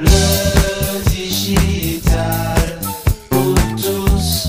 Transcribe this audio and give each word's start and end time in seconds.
Le 0.00 1.10
digital 1.10 2.80
pour 3.28 3.54
tous. 3.76 4.48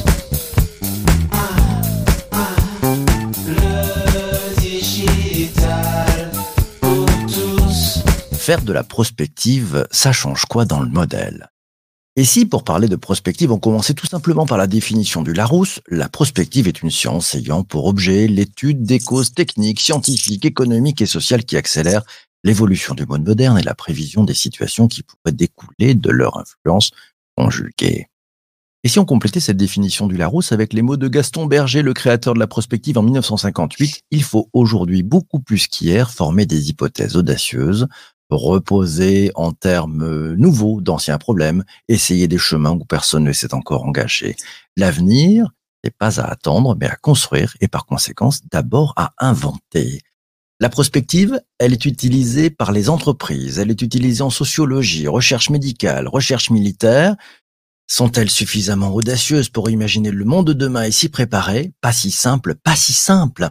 Tous. 7.28 8.04
Faire 8.38 8.62
de 8.62 8.72
la 8.72 8.84
prospective, 8.84 9.86
ça 9.92 10.14
change 10.14 10.46
quoi 10.46 10.64
dans 10.64 10.80
le 10.80 10.90
modèle? 10.90 11.50
Et 12.16 12.24
si, 12.24 12.46
pour 12.46 12.64
parler 12.64 12.88
de 12.88 12.96
prospective, 12.96 13.52
on 13.52 13.60
commençait 13.60 13.94
tout 13.94 14.08
simplement 14.08 14.46
par 14.46 14.58
la 14.58 14.68
définition 14.68 15.22
du 15.22 15.34
Larousse, 15.34 15.82
la 15.90 16.08
prospective 16.08 16.70
est 16.70 16.82
une 16.82 16.92
science 16.92 17.36
ayant 17.36 17.64
pour 17.64 17.88
objet 17.88 18.28
l'étude 18.28 18.84
des 18.84 19.00
causes 19.00 19.34
techniques, 19.34 19.82
scientifiques, 19.82 20.46
économiques 20.46 21.02
et 21.02 21.06
sociales 21.06 21.44
qui 21.44 21.58
accélèrent 21.58 22.04
l'évolution 22.44 22.94
du 22.96 23.06
monde 23.06 23.28
moderne 23.28 23.58
et 23.58 23.64
la 23.64 23.76
prévision 23.76 24.24
des 24.24 24.34
situations 24.34 24.88
qui 24.88 25.04
pourraient 25.04 25.36
découler 25.36 25.94
de 25.96 26.10
leur 26.10 26.38
influence 26.38 26.92
conjuguée. 27.36 28.08
Et 28.84 28.90
si 28.90 28.98
on 28.98 29.06
complétait 29.06 29.40
cette 29.40 29.58
définition 29.58 30.08
du 30.08 30.18
Larousse 30.18 30.52
avec 30.52 30.74
les 30.74 30.82
mots 30.82 30.98
de 30.98 31.08
Gaston 31.08 31.46
Berger, 31.46 31.84
le 31.84 31.94
créateur 31.94 32.34
de 32.34 32.40
la 32.40 32.48
prospective 32.48 32.98
en 32.98 33.04
1958, 33.04 34.02
il 34.10 34.24
faut 34.24 34.50
aujourd'hui 34.54 35.04
beaucoup 35.04 35.40
plus 35.40 35.68
qu'hier 35.68 36.10
former 36.10 36.48
des 36.48 36.70
hypothèses 36.70 37.16
audacieuses, 37.16 37.88
reposer 38.32 39.32
en 39.36 39.52
termes 39.52 40.34
nouveaux 40.34 40.82
d'anciens 40.82 41.18
problèmes, 41.18 41.64
essayer 41.88 42.28
des 42.28 42.38
chemins 42.38 42.72
où 42.72 42.86
personne 42.86 43.24
ne 43.24 43.34
s'est 43.34 43.54
encore 43.54 43.86
engagé. 43.86 44.36
L'avenir 44.78 45.52
n'est 45.84 45.92
pas 45.92 46.20
à 46.20 46.26
attendre, 46.26 46.76
mais 46.80 46.88
à 46.88 46.96
construire 46.96 47.56
et 47.62 47.68
par 47.68 47.86
conséquence 47.86 48.42
d'abord 48.52 48.94
à 48.96 49.14
inventer. 49.18 50.02
La 50.62 50.70
prospective, 50.70 51.42
elle 51.58 51.74
est 51.74 51.86
utilisée 51.86 52.52
par 52.52 52.72
les 52.72 52.88
entreprises, 52.88 53.58
elle 53.58 53.72
est 53.72 53.82
utilisée 53.82 54.22
en 54.22 54.30
sociologie, 54.30 55.08
recherche 55.08 55.50
médicale, 55.50 56.08
recherche 56.08 56.52
militaire. 56.52 57.16
Sont-elles 57.88 58.30
suffisamment 58.30 58.94
audacieuses 58.94 59.50
pour 59.50 59.72
imaginer 59.72 60.12
le 60.12 60.24
monde 60.24 60.46
de 60.46 60.54
demain 60.54 60.84
et 60.84 60.92
s'y 60.92 61.10
préparer? 61.10 61.74
Pas 61.82 61.92
si 61.92 62.12
simple, 62.12 62.54
pas 62.54 62.76
si 62.76 62.94
simple. 62.94 63.50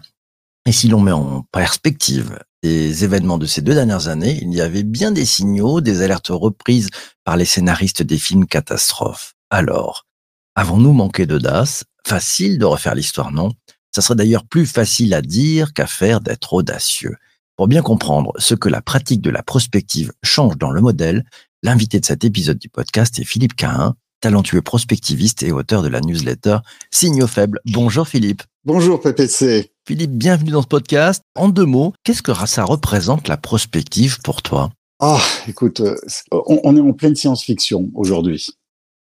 Et 0.66 0.70
si 0.70 0.86
l'on 0.86 1.00
met 1.00 1.10
en 1.10 1.42
perspective 1.50 2.38
les 2.62 3.02
événements 3.02 3.38
de 3.38 3.46
ces 3.46 3.60
deux 3.60 3.74
dernières 3.74 4.06
années, 4.06 4.38
il 4.40 4.54
y 4.54 4.60
avait 4.60 4.84
bien 4.84 5.10
des 5.10 5.26
signaux, 5.26 5.80
des 5.80 6.02
alertes 6.02 6.28
reprises 6.30 6.90
par 7.24 7.36
les 7.36 7.44
scénaristes 7.44 8.04
des 8.04 8.18
films 8.18 8.46
catastrophes. 8.46 9.34
Alors, 9.50 10.06
avons-nous 10.54 10.92
manqué 10.92 11.26
d'audace? 11.26 11.82
Facile 12.06 12.58
de 12.58 12.66
refaire 12.66 12.94
l'histoire, 12.94 13.32
non? 13.32 13.50
Ça 13.94 14.02
serait 14.02 14.16
d'ailleurs 14.16 14.44
plus 14.44 14.66
facile 14.66 15.14
à 15.14 15.22
dire 15.22 15.72
qu'à 15.72 15.86
faire 15.86 16.20
d'être 16.20 16.52
audacieux. 16.52 17.16
Pour 17.56 17.68
bien 17.68 17.82
comprendre 17.82 18.32
ce 18.38 18.54
que 18.54 18.68
la 18.68 18.80
pratique 18.80 19.20
de 19.20 19.30
la 19.30 19.42
prospective 19.42 20.12
change 20.22 20.56
dans 20.56 20.70
le 20.70 20.80
modèle, 20.80 21.24
l'invité 21.62 22.00
de 22.00 22.04
cet 22.04 22.24
épisode 22.24 22.58
du 22.58 22.68
podcast 22.68 23.18
est 23.18 23.24
Philippe 23.24 23.54
Cahin, 23.54 23.94
talentueux 24.20 24.62
prospectiviste 24.62 25.42
et 25.42 25.52
auteur 25.52 25.82
de 25.82 25.88
la 25.88 26.00
newsletter 26.00 26.58
Signaux 26.90 27.26
faibles. 27.26 27.60
Bonjour 27.66 28.06
Philippe. 28.06 28.42
Bonjour 28.64 29.00
PPC. 29.00 29.72
Philippe, 29.86 30.12
bienvenue 30.12 30.52
dans 30.52 30.62
ce 30.62 30.68
podcast. 30.68 31.22
En 31.34 31.48
deux 31.48 31.64
mots, 31.64 31.92
qu'est-ce 32.04 32.22
que 32.22 32.32
ça 32.46 32.64
représente 32.64 33.28
la 33.28 33.36
prospective 33.36 34.20
pour 34.22 34.42
toi? 34.42 34.70
Ah, 35.00 35.20
écoute, 35.48 35.80
euh, 35.80 35.96
on 36.30 36.76
est 36.76 36.80
en 36.80 36.92
pleine 36.92 37.16
science-fiction 37.16 37.90
aujourd'hui. 37.94 38.50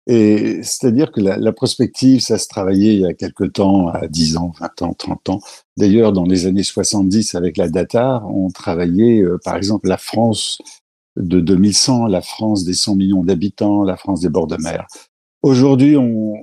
Et 0.07 0.61
c'est-à-dire 0.61 1.11
que 1.11 1.19
la, 1.19 1.37
la, 1.37 1.51
prospective, 1.51 2.21
ça 2.21 2.37
se 2.37 2.47
travaillait 2.47 2.93
il 2.93 3.01
y 3.01 3.05
a 3.05 3.13
quelque 3.13 3.43
temps, 3.43 3.87
à 3.87 4.07
10 4.07 4.37
ans, 4.37 4.53
20 4.59 4.81
ans, 4.83 4.93
30 4.93 5.29
ans. 5.29 5.39
D'ailleurs, 5.77 6.13
dans 6.13 6.25
les 6.25 6.45
années 6.45 6.63
70, 6.63 7.33
avec 7.33 7.57
la 7.57 7.69
data, 7.69 8.23
on 8.27 8.49
travaillait, 8.49 9.21
euh, 9.21 9.39
par 9.43 9.55
exemple, 9.55 9.87
la 9.87 9.97
France 9.97 10.59
de 11.15 11.39
2100, 11.39 12.07
la 12.07 12.21
France 12.21 12.65
des 12.65 12.73
100 12.73 12.95
millions 12.95 13.23
d'habitants, 13.23 13.83
la 13.83 13.97
France 13.97 14.21
des 14.21 14.29
bords 14.29 14.47
de 14.47 14.57
mer. 14.57 14.85
Aujourd'hui, 15.41 15.95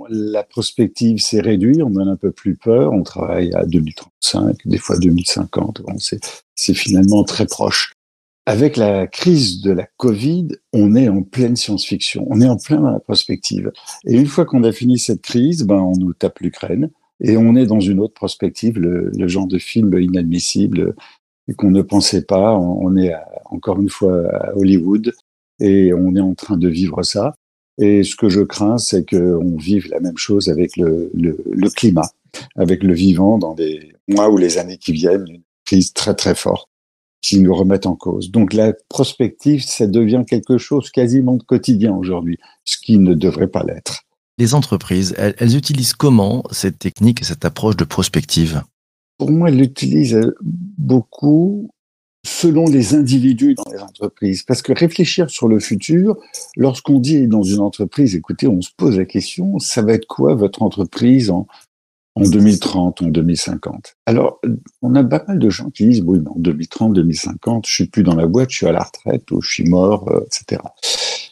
la 0.08 0.44
prospective 0.44 1.18
s'est 1.18 1.40
réduite, 1.40 1.82
on 1.82 1.96
a 1.96 2.04
un 2.04 2.16
peu 2.16 2.30
plus 2.30 2.56
peur, 2.56 2.92
on 2.92 3.02
travaille 3.02 3.52
à 3.54 3.66
2035, 3.66 4.58
des 4.64 4.78
fois 4.78 4.96
2050, 4.96 5.82
bon, 5.82 5.96
c'est 5.98 6.74
finalement 6.74 7.24
très 7.24 7.46
proche 7.46 7.94
avec 8.46 8.76
la 8.76 9.06
crise 9.06 9.60
de 9.60 9.70
la 9.70 9.86
Covid, 9.96 10.48
on 10.72 10.96
est 10.96 11.08
en 11.08 11.22
pleine 11.22 11.56
science-fiction, 11.56 12.26
on 12.28 12.40
est 12.40 12.48
en 12.48 12.56
plein 12.56 12.80
dans 12.80 12.90
la 12.90 13.00
prospective. 13.00 13.70
Et 14.04 14.14
une 14.14 14.26
fois 14.26 14.44
qu'on 14.44 14.64
a 14.64 14.72
fini 14.72 14.98
cette 14.98 15.22
crise, 15.22 15.62
ben 15.62 15.76
on 15.76 15.96
nous 15.96 16.12
tape 16.12 16.40
l'Ukraine 16.40 16.90
et 17.20 17.36
on 17.36 17.54
est 17.54 17.66
dans 17.66 17.80
une 17.80 18.00
autre 18.00 18.14
prospective, 18.14 18.78
le, 18.78 19.28
genre 19.28 19.46
de 19.46 19.58
film 19.58 19.96
inadmissible 19.96 20.96
qu'on 21.56 21.70
ne 21.70 21.82
pensait 21.82 22.24
pas. 22.24 22.56
On 22.56 22.96
est 22.96 23.14
encore 23.44 23.80
une 23.80 23.90
fois 23.90 24.28
à 24.34 24.56
Hollywood 24.56 25.12
et 25.60 25.92
on 25.94 26.16
est 26.16 26.20
en 26.20 26.34
train 26.34 26.56
de 26.56 26.68
vivre 26.68 27.04
ça. 27.04 27.34
Et 27.78 28.02
ce 28.02 28.16
que 28.16 28.28
je 28.28 28.40
crains, 28.40 28.78
c'est 28.78 29.08
qu'on 29.08 29.56
vive 29.56 29.88
la 29.88 30.00
même 30.00 30.18
chose 30.18 30.48
avec 30.48 30.76
le, 30.76 31.10
le 31.14 31.70
climat, 31.70 32.10
avec 32.56 32.82
le 32.82 32.92
vivant 32.92 33.38
dans 33.38 33.54
les 33.54 33.92
mois 34.08 34.28
ou 34.30 34.36
les 34.36 34.58
années 34.58 34.78
qui 34.78 34.92
viennent, 34.92 35.26
une 35.28 35.42
crise 35.64 35.92
très 35.92 36.14
très 36.14 36.34
forte 36.34 36.68
qui 37.22 37.38
nous 37.38 37.54
remettent 37.54 37.86
en 37.86 37.94
cause. 37.94 38.30
Donc 38.30 38.52
la 38.52 38.74
prospective, 38.88 39.64
ça 39.64 39.86
devient 39.86 40.24
quelque 40.26 40.58
chose 40.58 40.90
quasiment 40.90 41.36
de 41.36 41.42
quotidien 41.42 41.94
aujourd'hui, 41.94 42.38
ce 42.64 42.76
qui 42.76 42.98
ne 42.98 43.14
devrait 43.14 43.48
pas 43.48 43.62
l'être. 43.62 44.02
Les 44.38 44.54
entreprises, 44.54 45.14
elles, 45.16 45.56
utilisent 45.56 45.94
comment 45.94 46.42
cette 46.50 46.78
technique 46.78 47.22
et 47.22 47.24
cette 47.24 47.44
approche 47.44 47.76
de 47.76 47.84
prospective? 47.84 48.62
Pour 49.18 49.30
moi, 49.30 49.48
elles 49.48 49.58
l'utilisent 49.58 50.32
beaucoup 50.42 51.70
selon 52.24 52.66
les 52.66 52.94
individus 52.94 53.54
dans 53.54 53.70
les 53.72 53.80
entreprises. 53.80 54.42
Parce 54.42 54.62
que 54.62 54.72
réfléchir 54.72 55.30
sur 55.30 55.48
le 55.48 55.60
futur, 55.60 56.16
lorsqu'on 56.56 56.98
dit 56.98 57.26
dans 57.28 57.42
une 57.42 57.60
entreprise, 57.60 58.14
écoutez, 58.14 58.48
on 58.48 58.60
se 58.62 58.70
pose 58.76 58.96
la 58.96 59.04
question, 59.04 59.58
ça 59.58 59.82
va 59.82 59.92
être 59.92 60.06
quoi 60.06 60.34
votre 60.34 60.62
entreprise 60.62 61.30
en, 61.30 61.46
en 62.14 62.22
2030, 62.22 63.02
en 63.02 63.06
2050. 63.08 63.96
Alors, 64.06 64.40
on 64.82 64.94
a 64.94 65.02
pas 65.04 65.24
mal 65.26 65.38
de 65.38 65.50
gens 65.50 65.70
qui 65.70 65.88
disent, 65.88 66.02
oui, 66.04 66.18
mais 66.20 66.28
en 66.28 66.38
2030, 66.38 66.92
2050, 66.92 67.66
je 67.66 67.72
suis 67.72 67.86
plus 67.86 68.02
dans 68.02 68.14
la 68.14 68.26
boîte, 68.26 68.50
je 68.50 68.56
suis 68.56 68.66
à 68.66 68.72
la 68.72 68.82
retraite 68.82 69.30
ou 69.30 69.40
je 69.40 69.50
suis 69.50 69.64
mort, 69.64 70.08
euh, 70.10 70.26
etc. 70.26 70.60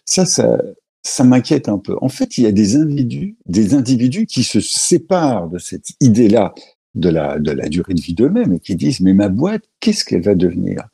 Ça, 0.07 0.25
ça, 0.25 0.59
ça 1.03 1.25
m'inquiète 1.25 1.69
un 1.69 1.79
peu. 1.79 1.97
En 2.01 2.09
fait, 2.09 2.39
il 2.39 2.45
y 2.45 2.47
a 2.47 2.53
des 2.53 2.77
individus, 2.77 3.37
des 3.47 3.75
individus 3.75 4.27
qui 4.27 4.43
se 4.43 4.61
séparent 4.61 5.49
de 5.49 5.59
cette 5.59 5.89
idée-là 6.01 6.55
de 6.95 7.09
la, 7.09 7.39
de 7.39 7.51
la 7.51 7.69
durée 7.69 7.95
de 7.95 8.01
vie 8.01 8.15
d'eux-mêmes 8.15 8.55
et 8.55 8.61
qui 8.61 8.75
disent, 8.75 9.01
mais 9.01 9.13
ma 9.13 9.29
boîte, 9.29 9.63
qu'est-ce 9.81 10.05
qu'elle 10.05 10.23
va 10.23 10.35
devenir? 10.35 10.89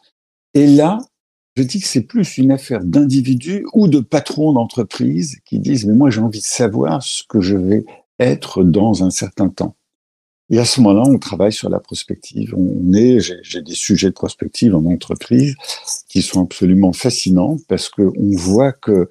Et 0.55 0.67
là, 0.67 0.99
je 1.57 1.63
dis 1.63 1.81
que 1.81 1.87
c'est 1.87 2.03
plus 2.03 2.37
une 2.39 2.51
affaire 2.51 2.85
d'individus 2.85 3.65
ou 3.73 3.89
de 3.89 4.01
patrons 4.01 4.53
d'entreprise 4.53 5.39
qui 5.45 5.59
disent, 5.59 5.87
mais 5.87 5.95
moi, 5.95 6.11
j'ai 6.11 6.21
envie 6.21 6.41
de 6.41 6.45
savoir 6.45 7.03
ce 7.03 7.23
que 7.27 7.41
je 7.41 7.57
vais 7.57 7.85
être 8.19 8.65
dans 8.65 9.05
un 9.05 9.11
certain 9.11 9.49
temps. 9.49 9.77
Et 10.49 10.59
à 10.59 10.65
ce 10.65 10.81
moment-là, 10.81 11.09
on 11.09 11.19
travaille 11.19 11.53
sur 11.53 11.69
la 11.69 11.81
prospective. 11.81 12.55
On 12.57 12.93
est, 12.93 13.19
j'ai 13.21 13.63
des 13.63 13.75
sujets 13.75 14.09
de 14.09 14.15
prospective 14.15 14.75
en 14.77 14.85
entreprise 14.85 15.57
qui 16.09 16.23
sont 16.23 16.45
absolument 16.45 16.93
fascinants 16.93 17.57
parce 17.69 17.89
qu'on 17.89 18.13
voit 18.37 18.73
que 18.73 19.09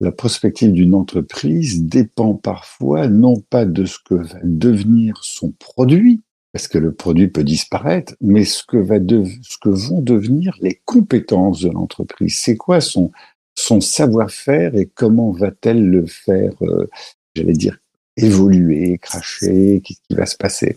la 0.00 0.10
prospective 0.10 0.72
d'une 0.72 0.94
entreprise 0.94 1.84
dépend 1.84 2.34
parfois 2.34 3.06
non 3.06 3.40
pas 3.40 3.64
de 3.64 3.84
ce 3.84 3.98
que 4.04 4.14
va 4.14 4.40
devenir 4.42 5.18
son 5.22 5.52
produit, 5.52 6.22
parce 6.52 6.66
que 6.66 6.78
le 6.78 6.92
produit 6.92 7.28
peut 7.28 7.44
disparaître, 7.44 8.14
mais 8.20 8.44
ce 8.44 8.64
que, 8.64 8.76
va 8.76 8.96
ce 8.96 9.58
que 9.60 9.68
vont 9.68 10.00
devenir 10.00 10.56
les 10.60 10.80
compétences 10.84 11.60
de 11.60 11.70
l'entreprise. 11.70 12.36
C'est 12.36 12.56
quoi 12.56 12.80
son, 12.80 13.12
son 13.56 13.80
savoir-faire 13.80 14.74
et 14.74 14.86
comment 14.86 15.30
va-t-elle 15.30 15.88
le 15.88 16.06
faire, 16.06 16.52
euh, 16.62 16.88
j'allais 17.36 17.54
dire, 17.54 17.78
évoluer, 18.16 18.98
cracher, 18.98 19.80
qu'est-ce 19.84 20.00
qui 20.08 20.14
va 20.14 20.26
se 20.26 20.36
passer? 20.36 20.76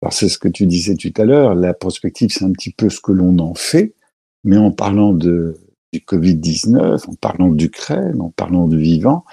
Alors 0.00 0.12
c'est 0.12 0.28
ce 0.28 0.38
que 0.38 0.48
tu 0.48 0.66
disais 0.66 0.96
tout 0.96 1.12
à 1.16 1.24
l'heure, 1.24 1.54
la 1.54 1.74
prospective 1.74 2.30
c'est 2.32 2.44
un 2.44 2.52
petit 2.52 2.72
peu 2.72 2.90
ce 2.90 3.00
que 3.00 3.12
l'on 3.12 3.38
en 3.38 3.54
fait, 3.54 3.94
mais 4.44 4.56
en 4.56 4.72
parlant 4.72 5.12
de, 5.12 5.56
du 5.92 6.00
Covid-19, 6.00 7.08
en 7.08 7.14
parlant 7.14 7.50
d'Ukraine, 7.50 8.20
en 8.20 8.30
parlant 8.30 8.66
du 8.66 8.78
vivant, 8.78 9.24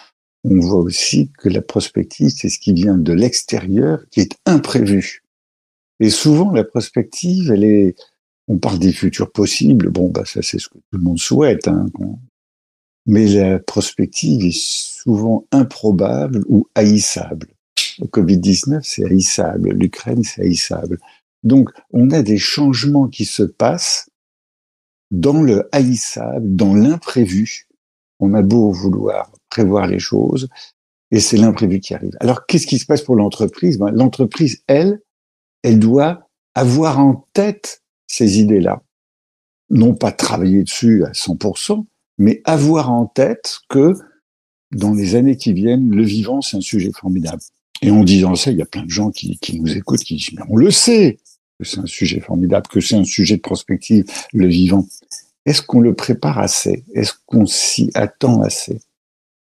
on 0.44 0.60
voit 0.60 0.80
aussi 0.80 1.32
que 1.40 1.50
la 1.50 1.62
prospective 1.62 2.30
c'est 2.30 2.50
ce 2.50 2.60
qui 2.60 2.74
vient 2.74 2.98
de 2.98 3.14
l'extérieur, 3.14 4.04
qui 4.12 4.22
est 4.22 4.38
imprévu. 4.46 5.24
Et 6.00 6.12
souvent 6.12 6.52
la 6.52 6.64
prospective, 6.64 7.52
elle 7.52 7.64
est, 7.64 7.96
on 8.48 8.60
parle 8.60 8.80
des 8.80 8.94
futurs 8.94 9.32
possibles, 9.32 9.90
bon 9.90 10.10
bah 10.10 10.24
ça 10.26 10.42
c'est 10.44 10.60
ce 10.60 10.70
que 10.70 10.78
tout 10.78 10.98
le 10.98 11.04
monde 11.04 11.20
souhaite, 11.20 11.68
hein, 11.68 11.88
mais 13.10 13.26
la 13.26 13.58
prospective 13.58 14.46
est 14.46 14.56
souvent 14.56 15.48
improbable 15.52 16.46
ou 16.48 16.68
haïssable. 16.76 17.48
Le 17.98 18.06
Covid-19, 18.06 18.82
c'est 18.84 19.04
haïssable. 19.04 19.72
L'Ukraine, 19.72 20.24
c'est 20.24 20.44
haïssable. 20.44 21.00
Donc, 21.42 21.72
on 21.92 22.12
a 22.12 22.22
des 22.22 22.38
changements 22.38 23.08
qui 23.08 23.26
se 23.26 23.42
passent 23.42 24.12
dans 25.10 25.42
le 25.42 25.68
haïssable, 25.72 26.56
dans 26.56 26.76
l'imprévu. 26.76 27.68
On 28.20 28.36
a 28.36 28.44
beau 28.44 28.72
vouloir 28.72 29.32
prévoir 29.50 29.88
les 29.88 29.98
choses, 29.98 30.48
et 31.10 31.20
c'est 31.20 31.38
l'imprévu 31.38 31.80
qui 31.80 31.96
arrive. 31.96 32.16
Alors, 32.20 32.46
qu'est-ce 32.46 32.68
qui 32.68 32.78
se 32.78 32.86
passe 32.86 33.02
pour 33.02 33.16
l'entreprise? 33.16 33.80
Ben, 33.80 33.90
L'entreprise, 33.90 34.62
elle, 34.68 35.02
elle 35.64 35.80
doit 35.80 36.30
avoir 36.54 37.00
en 37.00 37.28
tête 37.34 37.82
ces 38.06 38.40
idées-là. 38.40 38.84
Non 39.72 39.96
pas 39.96 40.12
travailler 40.12 40.62
dessus 40.62 41.06
à 41.06 41.12
100%, 41.12 41.88
mais 42.20 42.42
avoir 42.46 42.92
en 42.92 43.08
tête 43.08 43.60
que 43.70 43.96
dans 44.72 44.94
les 44.94 45.16
années 45.16 45.38
qui 45.38 45.54
viennent, 45.54 45.90
le 45.90 46.04
vivant, 46.04 46.42
c'est 46.42 46.58
un 46.58 46.62
sujet 46.62 46.92
formidable. 46.92 47.42
Et 47.82 47.90
en 47.90 48.04
disant 48.04 48.36
ça, 48.36 48.52
il 48.52 48.58
y 48.58 48.62
a 48.62 48.66
plein 48.66 48.84
de 48.84 48.90
gens 48.90 49.10
qui, 49.10 49.40
qui 49.40 49.60
nous 49.60 49.76
écoutent, 49.76 50.02
qui 50.02 50.18
disent, 50.18 50.34
mais 50.34 50.44
on 50.50 50.58
le 50.58 50.70
sait 50.70 51.18
que 51.58 51.66
c'est 51.66 51.80
un 51.80 51.86
sujet 51.86 52.20
formidable, 52.20 52.68
que 52.68 52.82
c'est 52.82 52.96
un 52.96 53.06
sujet 53.06 53.38
de 53.38 53.42
prospective, 53.42 54.06
le 54.34 54.48
vivant. 54.48 54.86
Est-ce 55.46 55.62
qu'on 55.62 55.80
le 55.80 55.96
prépare 55.96 56.40
assez? 56.40 56.84
Est-ce 56.94 57.14
qu'on 57.26 57.46
s'y 57.46 57.90
attend 57.96 58.42
assez? 58.42 58.80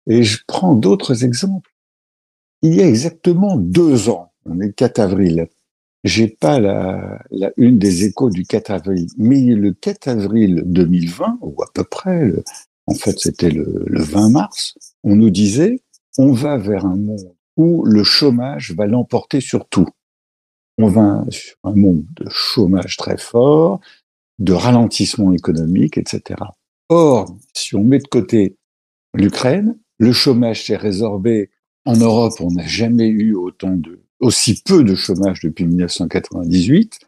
Et 0.07 0.24
je 0.24 0.39
prends 0.48 0.74
d'autres 0.74 1.24
exemples. 1.24 1.69
Il 2.62 2.74
y 2.74 2.81
a 2.81 2.88
exactement 2.88 3.57
deux 3.57 4.10
ans, 4.10 4.31
on 4.45 4.60
est 4.62 4.68
le 4.68 4.71
4 4.71 5.00
avril, 5.00 5.48
j'ai 6.03 6.27
pas 6.27 6.59
la, 6.59 7.23
une 7.57 7.79
des 7.79 8.05
échos 8.05 8.29
du 8.29 8.44
4 8.44 8.71
avril, 8.71 9.07
mais 9.17 9.41
le 9.41 9.71
4 9.73 10.07
avril 10.07 10.63
2020, 10.65 11.39
ou 11.41 11.61
à 11.63 11.67
peu 11.73 11.83
près, 11.83 12.31
en 12.88 12.94
fait 12.94 13.19
c'était 13.19 13.51
le, 13.51 13.83
le 13.85 14.01
20 14.01 14.29
mars, 14.29 14.75
on 15.03 15.15
nous 15.15 15.29
disait 15.29 15.81
on 16.17 16.31
va 16.31 16.57
vers 16.57 16.85
un 16.85 16.95
monde 16.95 17.33
où 17.57 17.83
le 17.85 18.03
chômage 18.03 18.73
va 18.73 18.85
l'emporter 18.85 19.41
sur 19.41 19.67
tout. 19.67 19.88
On 20.77 20.88
va 20.88 21.23
sur 21.29 21.55
un 21.63 21.75
monde 21.75 22.05
de 22.15 22.27
chômage 22.29 22.97
très 22.97 23.17
fort, 23.17 23.79
de 24.39 24.53
ralentissement 24.53 25.33
économique, 25.33 25.97
etc. 25.97 26.39
Or, 26.89 27.35
si 27.53 27.75
on 27.75 27.83
met 27.83 28.00
de 28.00 28.07
côté 28.07 28.57
l'Ukraine, 29.13 29.77
le 30.00 30.11
chômage 30.11 30.65
s'est 30.65 30.77
résorbé. 30.77 31.51
En 31.85 31.95
Europe, 31.95 32.33
on 32.39 32.51
n'a 32.51 32.65
jamais 32.65 33.07
eu 33.07 33.35
autant 33.35 33.75
de, 33.75 34.02
aussi 34.24 34.62
peu 34.64 34.84
de 34.84 34.96
chômage 34.96 35.42
depuis 35.42 35.66
1998. 35.66 37.00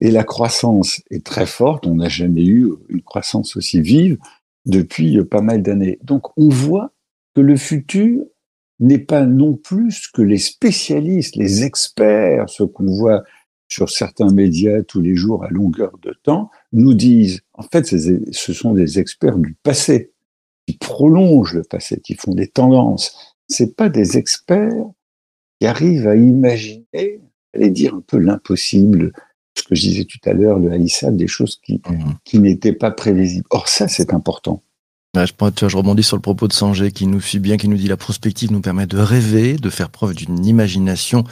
Et 0.00 0.10
la 0.10 0.24
croissance 0.24 1.00
est 1.10 1.24
très 1.24 1.46
forte. 1.46 1.86
On 1.86 1.94
n'a 1.94 2.08
jamais 2.08 2.44
eu 2.44 2.70
une 2.88 3.02
croissance 3.02 3.56
aussi 3.56 3.80
vive 3.80 4.18
depuis 4.66 5.24
pas 5.24 5.40
mal 5.40 5.62
d'années. 5.62 5.98
Donc, 6.02 6.36
on 6.36 6.48
voit 6.48 6.92
que 7.34 7.40
le 7.40 7.56
futur 7.56 8.24
n'est 8.78 8.98
pas 8.98 9.24
non 9.24 9.54
plus 9.54 10.08
que 10.12 10.20
les 10.20 10.38
spécialistes, 10.38 11.36
les 11.36 11.64
experts, 11.64 12.50
ce 12.50 12.62
qu'on 12.62 12.92
voit 12.92 13.24
sur 13.68 13.88
certains 13.88 14.30
médias 14.30 14.82
tous 14.82 15.00
les 15.00 15.16
jours 15.16 15.44
à 15.44 15.48
longueur 15.48 15.96
de 16.02 16.14
temps, 16.22 16.50
nous 16.72 16.94
disent, 16.94 17.40
en 17.54 17.62
fait, 17.62 17.86
ce 17.86 18.52
sont 18.52 18.74
des 18.74 18.98
experts 18.98 19.38
du 19.38 19.56
passé, 19.62 20.12
qui 20.66 20.76
prolongent 20.76 21.54
le 21.54 21.62
passé, 21.62 22.00
qui 22.00 22.14
font 22.14 22.34
des 22.34 22.48
tendances. 22.48 23.36
C'est 23.48 23.76
pas 23.76 23.88
des 23.88 24.18
experts 24.18 24.86
qui 25.60 25.66
arrivent 25.66 26.08
à 26.08 26.16
imaginer, 26.16 27.20
allez 27.54 27.70
dire 27.70 27.94
un 27.94 28.02
peu 28.06 28.18
l'impossible, 28.18 29.12
ce 29.56 29.62
que 29.64 29.74
je 29.74 29.80
disais 29.82 30.04
tout 30.04 30.18
à 30.26 30.32
l'heure, 30.32 30.58
le 30.58 30.70
haïssa, 30.70 31.10
des 31.10 31.26
choses 31.26 31.60
qui, 31.62 31.74
mmh. 31.74 32.14
qui 32.24 32.38
n'étaient 32.38 32.72
pas 32.72 32.90
prévisibles. 32.90 33.46
Or, 33.50 33.68
ça, 33.68 33.88
c'est 33.88 34.12
important. 34.12 34.62
Je, 35.14 35.68
je 35.68 35.76
rebondis 35.76 36.02
sur 36.02 36.16
le 36.16 36.22
propos 36.22 36.46
de 36.46 36.52
Sanger 36.52 36.92
qui 36.92 37.06
nous 37.06 37.20
suit 37.20 37.38
bien, 37.38 37.56
qui 37.56 37.68
nous 37.68 37.76
dit 37.76 37.88
la 37.88 37.96
prospective 37.96 38.52
nous 38.52 38.60
permet 38.60 38.86
de 38.86 38.98
rêver, 38.98 39.56
de 39.56 39.70
faire 39.70 39.88
preuve 39.88 40.14
d'une 40.14 40.44
imagination 40.44 41.24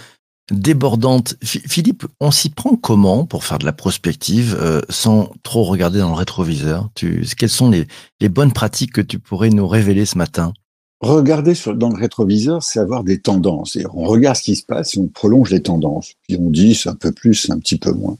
débordante. 0.50 1.36
Philippe, 1.42 2.06
on 2.20 2.30
s'y 2.30 2.50
prend 2.50 2.76
comment 2.76 3.26
pour 3.26 3.44
faire 3.44 3.58
de 3.58 3.64
la 3.64 3.72
prospective 3.72 4.56
euh, 4.60 4.80
sans 4.88 5.32
trop 5.42 5.64
regarder 5.64 5.98
dans 5.98 6.10
le 6.10 6.14
rétroviseur? 6.14 6.88
Tu, 6.94 7.26
Quelles 7.36 7.48
sont 7.48 7.70
les, 7.70 7.86
les, 8.20 8.28
bonnes 8.28 8.52
pratiques 8.52 8.92
que 8.92 9.00
tu 9.00 9.18
pourrais 9.18 9.50
nous 9.50 9.66
révéler 9.66 10.06
ce 10.06 10.18
matin? 10.18 10.52
Regarder 11.00 11.54
sur, 11.54 11.74
dans 11.74 11.90
le 11.90 11.96
rétroviseur, 11.96 12.62
c'est 12.62 12.78
avoir 12.78 13.04
des 13.04 13.20
tendances. 13.20 13.76
Et 13.76 13.84
on 13.92 14.04
regarde 14.04 14.36
ce 14.36 14.42
qui 14.42 14.56
se 14.56 14.64
passe 14.64 14.96
et 14.96 15.00
on 15.00 15.08
prolonge 15.08 15.50
les 15.50 15.60
tendances. 15.60 16.14
Puis 16.26 16.38
on 16.38 16.50
dit 16.50 16.74
c'est 16.74 16.88
un 16.88 16.94
peu 16.94 17.12
plus, 17.12 17.50
un 17.50 17.58
petit 17.58 17.78
peu 17.78 17.92
moins. 17.92 18.16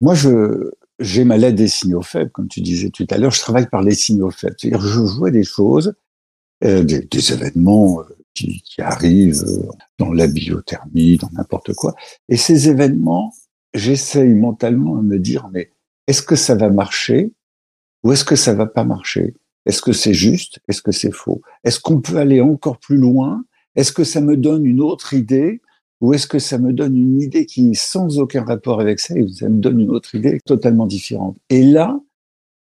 Moi, 0.00 0.14
j'ai 0.98 1.24
ma 1.24 1.36
lettre 1.36 1.56
des 1.56 1.68
signaux 1.68 2.02
faibles, 2.02 2.30
comme 2.30 2.48
tu 2.48 2.60
disais 2.60 2.90
tout 2.90 3.06
à 3.10 3.18
l'heure. 3.18 3.32
Je 3.32 3.40
travaille 3.40 3.68
par 3.68 3.82
les 3.82 3.94
signaux 3.94 4.30
faibles. 4.30 4.54
C'est-à-dire, 4.58 4.80
je 4.80 5.00
vois 5.00 5.30
des 5.30 5.44
choses, 5.44 5.94
euh, 6.64 6.84
des, 6.84 7.00
des, 7.00 7.32
événements 7.32 8.00
euh, 8.00 8.04
qui, 8.34 8.62
qui, 8.62 8.80
arrivent 8.80 9.44
euh, 9.44 9.68
dans 9.98 10.12
la 10.12 10.26
biothermie, 10.26 11.16
dans 11.16 11.30
n'importe 11.32 11.74
quoi. 11.74 11.94
Et 12.28 12.36
ces 12.36 12.68
événements, 12.68 13.34
j'essaye 13.74 14.34
mentalement 14.34 14.98
à 14.98 15.02
me 15.02 15.18
dire, 15.18 15.48
mais 15.52 15.70
est-ce 16.06 16.22
que 16.22 16.36
ça 16.36 16.54
va 16.54 16.70
marcher 16.70 17.32
ou 18.02 18.12
est-ce 18.12 18.24
que 18.24 18.36
ça 18.36 18.54
va 18.54 18.66
pas 18.66 18.84
marcher? 18.84 19.34
Est-ce 19.70 19.82
que 19.82 19.92
c'est 19.92 20.14
juste? 20.14 20.58
Est-ce 20.66 20.82
que 20.82 20.90
c'est 20.90 21.12
faux? 21.12 21.42
Est-ce 21.62 21.78
qu'on 21.78 22.00
peut 22.00 22.16
aller 22.16 22.40
encore 22.40 22.78
plus 22.78 22.96
loin? 22.96 23.44
Est-ce 23.76 23.92
que 23.92 24.02
ça 24.02 24.20
me 24.20 24.36
donne 24.36 24.66
une 24.66 24.80
autre 24.80 25.14
idée? 25.14 25.60
Ou 26.00 26.12
est-ce 26.12 26.26
que 26.26 26.40
ça 26.40 26.58
me 26.58 26.72
donne 26.72 26.96
une 26.96 27.22
idée 27.22 27.46
qui, 27.46 27.76
sans 27.76 28.18
aucun 28.18 28.42
rapport 28.42 28.80
avec 28.80 28.98
ça, 28.98 29.14
ça 29.32 29.48
me 29.48 29.60
donne 29.60 29.78
une 29.78 29.90
autre 29.90 30.16
idée 30.16 30.40
totalement 30.44 30.86
différente? 30.86 31.36
Et 31.50 31.62
là, 31.62 32.00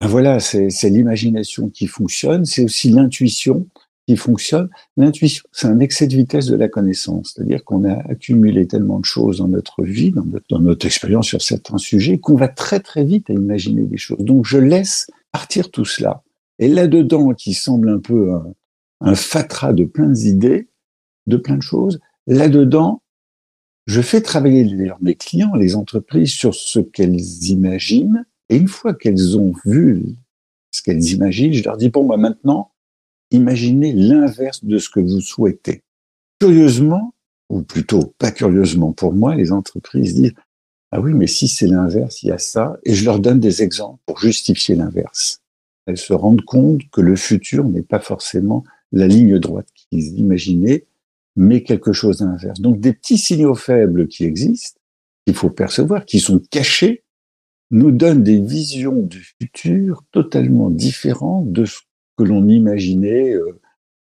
ben 0.01 0.07
voilà, 0.07 0.41
c'est 0.41 0.89
l'imagination 0.89 1.69
qui 1.69 1.87
fonctionne, 1.87 2.43
c'est 2.43 2.65
aussi 2.65 2.89
l'intuition 2.89 3.67
qui 4.05 4.17
fonctionne. 4.17 4.67
L'intuition, 4.97 5.45
c'est 5.53 5.67
un 5.67 5.79
excès 5.79 6.07
de 6.07 6.15
vitesse 6.17 6.47
de 6.47 6.57
la 6.57 6.67
connaissance, 6.67 7.31
c'est-à-dire 7.33 7.63
qu'on 7.63 7.85
a 7.85 7.93
accumulé 8.09 8.67
tellement 8.67 8.99
de 8.99 9.05
choses 9.05 9.37
dans 9.37 9.47
notre 9.47 9.81
vie, 9.85 10.11
dans 10.11 10.25
notre, 10.25 10.45
dans 10.49 10.59
notre 10.59 10.85
expérience 10.85 11.27
sur 11.27 11.41
certains 11.41 11.77
sujets, 11.77 12.17
qu'on 12.17 12.35
va 12.35 12.49
très 12.49 12.81
très 12.81 13.05
vite 13.05 13.29
à 13.29 13.33
imaginer 13.33 13.83
des 13.83 13.97
choses. 13.97 14.19
Donc 14.19 14.45
je 14.45 14.57
laisse 14.57 15.09
partir 15.31 15.71
tout 15.71 15.85
cela. 15.85 16.21
Et 16.61 16.67
là-dedans, 16.67 17.33
qui 17.33 17.55
semble 17.55 17.89
un 17.89 17.99
peu 17.99 18.31
un, 19.01 19.15
fatras 19.15 19.73
de 19.73 19.83
plein 19.83 20.09
d'idées, 20.09 20.69
de 21.25 21.37
plein 21.37 21.57
de 21.57 21.63
choses, 21.63 21.99
là-dedans, 22.27 23.01
je 23.87 23.99
fais 23.99 24.21
travailler 24.21 24.63
mes 25.01 25.15
clients, 25.15 25.55
les 25.55 25.75
entreprises, 25.75 26.31
sur 26.31 26.53
ce 26.53 26.79
qu'elles 26.79 27.49
imaginent. 27.49 28.25
Et 28.49 28.57
une 28.57 28.67
fois 28.67 28.93
qu'elles 28.93 29.39
ont 29.39 29.53
vu 29.65 30.05
ce 30.69 30.83
qu'elles 30.83 31.03
imaginent, 31.03 31.51
je 31.51 31.63
leur 31.63 31.77
dis, 31.77 31.89
bon, 31.89 32.05
bah, 32.05 32.17
maintenant, 32.17 32.71
imaginez 33.31 33.91
l'inverse 33.91 34.63
de 34.63 34.77
ce 34.77 34.89
que 34.89 34.99
vous 34.99 35.19
souhaitez. 35.19 35.81
Curieusement, 36.39 37.15
ou 37.49 37.63
plutôt 37.63 38.13
pas 38.19 38.31
curieusement 38.31 38.93
pour 38.93 39.13
moi, 39.13 39.35
les 39.35 39.51
entreprises 39.51 40.13
disent, 40.13 40.35
ah 40.91 41.01
oui, 41.01 41.13
mais 41.13 41.27
si 41.27 41.47
c'est 41.47 41.67
l'inverse, 41.67 42.21
il 42.21 42.27
y 42.27 42.31
a 42.31 42.37
ça. 42.37 42.77
Et 42.83 42.93
je 42.93 43.03
leur 43.03 43.19
donne 43.19 43.39
des 43.39 43.63
exemples 43.63 43.99
pour 44.05 44.19
justifier 44.19 44.75
l'inverse. 44.75 45.40
Se 45.95 46.13
rendent 46.13 46.43
compte 46.43 46.81
que 46.91 47.01
le 47.01 47.15
futur 47.15 47.65
n'est 47.65 47.81
pas 47.81 47.99
forcément 47.99 48.63
la 48.91 49.07
ligne 49.07 49.39
droite 49.39 49.67
qu'ils 49.73 50.19
imaginaient, 50.19 50.85
mais 51.35 51.63
quelque 51.63 51.93
chose 51.93 52.17
d'inverse. 52.17 52.59
Donc 52.59 52.79
des 52.79 52.93
petits 52.93 53.17
signaux 53.17 53.55
faibles 53.55 54.07
qui 54.07 54.25
existent, 54.25 54.79
qu'il 55.25 55.35
faut 55.35 55.49
percevoir, 55.49 56.05
qui 56.05 56.19
sont 56.19 56.41
cachés, 56.49 57.03
nous 57.71 57.91
donnent 57.91 58.23
des 58.23 58.39
visions 58.39 59.01
du 59.01 59.23
futur 59.39 60.03
totalement 60.11 60.69
différentes 60.69 61.51
de 61.51 61.65
ce 61.65 61.79
que 62.17 62.23
l'on 62.23 62.47
imaginait 62.47 63.33
euh, 63.33 63.59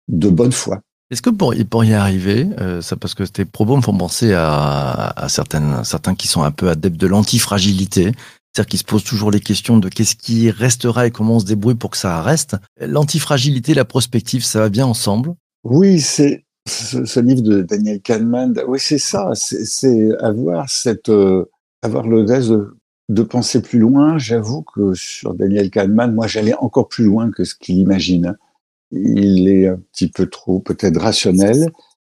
de 0.09 0.29
bonne 0.29 0.51
foi. 0.51 0.81
Est-ce 1.09 1.21
que 1.21 1.29
pour, 1.29 1.83
y 1.83 1.93
arriver, 1.93 2.47
euh, 2.59 2.81
ça 2.81 2.95
parce 2.95 3.15
que 3.15 3.23
tes 3.23 3.43
propos 3.43 3.75
me 3.75 3.81
font 3.81 3.97
penser 3.97 4.33
à, 4.33 5.13
certains 5.27 6.15
qui 6.15 6.27
sont 6.27 6.43
un 6.43 6.51
peu 6.51 6.69
adeptes 6.69 6.99
de 6.99 7.07
l'antifragilité, 7.07 8.13
c'est-à-dire 8.53 8.69
qu'ils 8.69 8.79
se 8.79 8.83
posent 8.83 9.03
toujours 9.03 9.31
les 9.31 9.39
questions 9.39 9.77
de 9.77 9.87
qu'est-ce 9.87 10.15
qui 10.15 10.51
restera 10.51 11.07
et 11.07 11.11
comment 11.11 11.35
on 11.35 11.39
se 11.39 11.45
débrouille 11.45 11.75
pour 11.75 11.89
que 11.89 11.97
ça 11.97 12.21
reste. 12.21 12.57
L'antifragilité, 12.79 13.73
la 13.73 13.85
prospective, 13.85 14.43
ça 14.43 14.59
va 14.59 14.69
bien 14.69 14.85
ensemble 14.85 15.35
Oui, 15.63 16.01
c'est 16.01 16.43
ce, 16.67 17.19
livre 17.19 17.41
de 17.41 17.61
Daniel 17.61 18.01
Kahneman, 18.01 18.61
oui, 18.67 18.77
c'est 18.79 18.97
ça, 18.97 19.31
c'est 19.35 20.09
avoir 20.19 20.69
cette, 20.69 21.09
euh, 21.09 21.45
avoir 21.81 22.07
l'audace 22.07 22.49
de, 22.49 23.23
penser 23.23 23.61
plus 23.61 23.79
loin. 23.79 24.17
J'avoue 24.17 24.63
que 24.63 24.93
sur 24.93 25.33
Daniel 25.33 25.69
Kahneman, 25.69 26.13
moi, 26.13 26.27
j'allais 26.27 26.53
encore 26.55 26.87
plus 26.87 27.05
loin 27.05 27.31
que 27.31 27.45
ce 27.45 27.55
qu'il 27.55 27.77
imagine. 27.77 28.37
Il 28.91 29.47
est 29.47 29.67
un 29.67 29.79
petit 29.93 30.09
peu 30.09 30.27
trop, 30.27 30.59
peut-être 30.59 30.99
rationnel, 30.99 31.71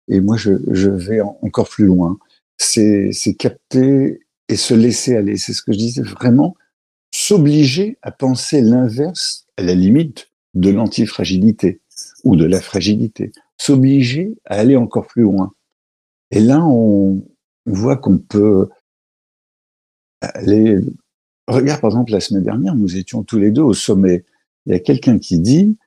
et 0.08 0.22
moi, 0.22 0.38
je 0.38 0.90
vais 0.90 1.22
encore 1.22 1.68
plus 1.68 1.86
loin. 1.86 2.18
C'est 2.58 3.36
capter 3.38 4.22
et 4.50 4.56
se 4.56 4.74
laisser 4.74 5.16
aller. 5.16 5.38
C'est 5.38 5.54
ce 5.54 5.62
que 5.62 5.74
je 5.74 5.78
disais, 5.78 6.02
vraiment 6.02 6.56
s'obliger 7.12 7.98
à 8.02 8.12
penser 8.12 8.62
l'inverse, 8.62 9.48
à 9.58 9.64
la 9.64 9.74
limite, 9.74 10.30
de 10.54 10.70
l'antifragilité 10.70 11.82
ou 12.24 12.36
de 12.36 12.46
la 12.46 12.62
fragilité 12.62 13.32
s'obliger 13.58 14.38
à 14.46 14.60
aller 14.60 14.76
encore 14.76 15.08
plus 15.08 15.24
loin. 15.24 15.54
Et 16.32 16.40
là, 16.40 16.64
on, 16.64 17.24
voit 17.66 17.98
qu'on 17.98 18.18
peut 18.18 18.70
aller. 20.22 20.80
Regarde, 21.48 21.82
par 21.82 21.90
exemple, 21.90 22.14
la 22.14 22.22
semaine 22.22 22.44
dernière, 22.44 22.76
nous 22.76 22.96
étions 22.96 23.24
tous 23.24 23.40
les 23.40 23.52
deux 23.52 23.62
au 23.62 23.74
sommet. 23.74 24.24
Il 24.66 24.72
y 24.72 24.76
a 24.76 24.80
quelqu'un 24.80 25.20
qui 25.20 25.40
dit 25.40 25.78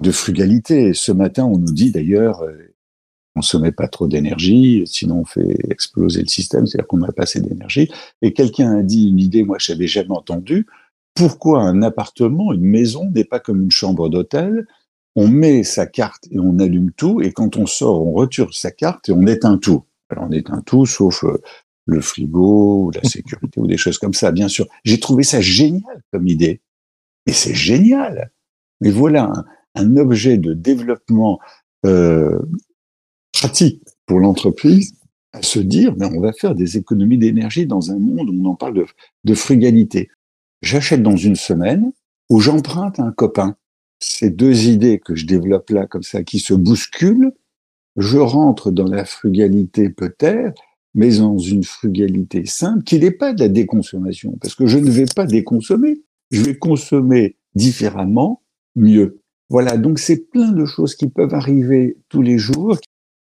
de 0.00 0.10
frugalité. 0.10 0.92
Ce 0.92 1.12
matin, 1.12 1.44
on 1.44 1.58
nous 1.58 1.72
dit 1.72 1.92
d'ailleurs, 1.92 2.42
met 3.58 3.72
pas 3.72 3.88
trop 3.88 4.06
d'énergie, 4.06 4.82
sinon 4.86 5.20
on 5.20 5.24
fait 5.24 5.56
exploser 5.70 6.20
le 6.20 6.28
système, 6.28 6.66
c'est-à-dire 6.66 6.86
qu'on 6.86 6.98
n'a 6.98 7.12
pas 7.12 7.24
assez 7.24 7.40
d'énergie. 7.40 7.90
Et 8.22 8.32
quelqu'un 8.32 8.76
a 8.78 8.82
dit 8.82 9.08
une 9.08 9.18
idée, 9.18 9.44
moi, 9.44 9.56
je 9.58 9.72
n'avais 9.72 9.86
jamais 9.86 10.12
entendu. 10.12 10.66
Pourquoi 11.14 11.62
un 11.62 11.82
appartement, 11.82 12.52
une 12.52 12.64
maison 12.64 13.10
n'est 13.10 13.24
pas 13.24 13.40
comme 13.40 13.62
une 13.62 13.70
chambre 13.70 14.08
d'hôtel? 14.08 14.66
On 15.16 15.28
met 15.28 15.62
sa 15.62 15.86
carte 15.86 16.26
et 16.30 16.38
on 16.38 16.58
allume 16.58 16.90
tout, 16.92 17.20
et 17.20 17.32
quand 17.32 17.56
on 17.56 17.66
sort, 17.66 18.04
on 18.04 18.12
retire 18.12 18.52
sa 18.52 18.70
carte 18.70 19.08
et 19.08 19.12
on 19.12 19.26
éteint 19.26 19.58
tout. 19.58 19.84
Alors 20.10 20.24
on 20.28 20.32
éteint 20.32 20.62
tout, 20.66 20.86
sauf 20.86 21.24
euh, 21.24 21.40
le 21.86 22.00
frigo, 22.00 22.90
la 22.94 23.08
sécurité 23.08 23.60
ou 23.60 23.66
des 23.66 23.76
choses 23.76 23.98
comme 23.98 24.14
ça, 24.14 24.32
bien 24.32 24.48
sûr. 24.48 24.66
J'ai 24.84 24.98
trouvé 24.98 25.22
ça 25.22 25.40
génial 25.40 26.02
comme 26.12 26.26
idée. 26.26 26.60
Et 27.26 27.32
c'est 27.32 27.54
génial. 27.54 28.32
Mais 28.80 28.90
voilà 28.90 29.24
un, 29.24 29.44
un 29.74 29.96
objet 29.96 30.36
de 30.36 30.52
développement 30.52 31.40
euh, 31.86 32.38
pratique 33.34 33.82
pour 34.06 34.20
l'entreprise 34.20 34.94
à 35.32 35.42
se 35.42 35.58
dire, 35.58 35.94
mais 35.98 36.06
on 36.06 36.20
va 36.20 36.32
faire 36.32 36.54
des 36.54 36.76
économies 36.76 37.18
d'énergie 37.18 37.66
dans 37.66 37.90
un 37.90 37.98
monde 37.98 38.30
où 38.30 38.42
on 38.42 38.50
en 38.50 38.54
parle 38.54 38.74
de, 38.74 38.86
de 39.24 39.34
frugalité. 39.34 40.08
J'achète 40.62 41.02
dans 41.02 41.16
une 41.16 41.36
semaine 41.36 41.92
ou 42.30 42.40
j'emprunte 42.40 43.00
à 43.00 43.02
un 43.02 43.12
copain. 43.12 43.56
Ces 43.98 44.30
deux 44.30 44.68
idées 44.68 44.98
que 44.98 45.14
je 45.14 45.26
développe 45.26 45.70
là, 45.70 45.86
comme 45.86 46.02
ça, 46.02 46.22
qui 46.22 46.38
se 46.38 46.54
bousculent, 46.54 47.32
je 47.96 48.18
rentre 48.18 48.70
dans 48.70 48.86
la 48.86 49.04
frugalité 49.04 49.90
peut-être, 49.90 50.62
mais 50.94 51.18
dans 51.18 51.38
une 51.38 51.64
frugalité 51.64 52.46
simple 52.46 52.84
qui 52.84 52.98
n'est 52.98 53.10
pas 53.10 53.32
de 53.32 53.40
la 53.40 53.48
déconsommation, 53.48 54.36
parce 54.40 54.54
que 54.54 54.66
je 54.66 54.78
ne 54.78 54.90
vais 54.90 55.06
pas 55.14 55.26
déconsommer, 55.26 56.02
je 56.30 56.42
vais 56.42 56.56
consommer 56.56 57.36
différemment, 57.54 58.42
mieux. 58.76 59.20
Voilà, 59.48 59.76
donc 59.76 59.98
c'est 59.98 60.30
plein 60.30 60.52
de 60.52 60.64
choses 60.64 60.94
qui 60.94 61.08
peuvent 61.08 61.34
arriver 61.34 61.96
tous 62.08 62.22
les 62.22 62.38
jours. 62.38 62.78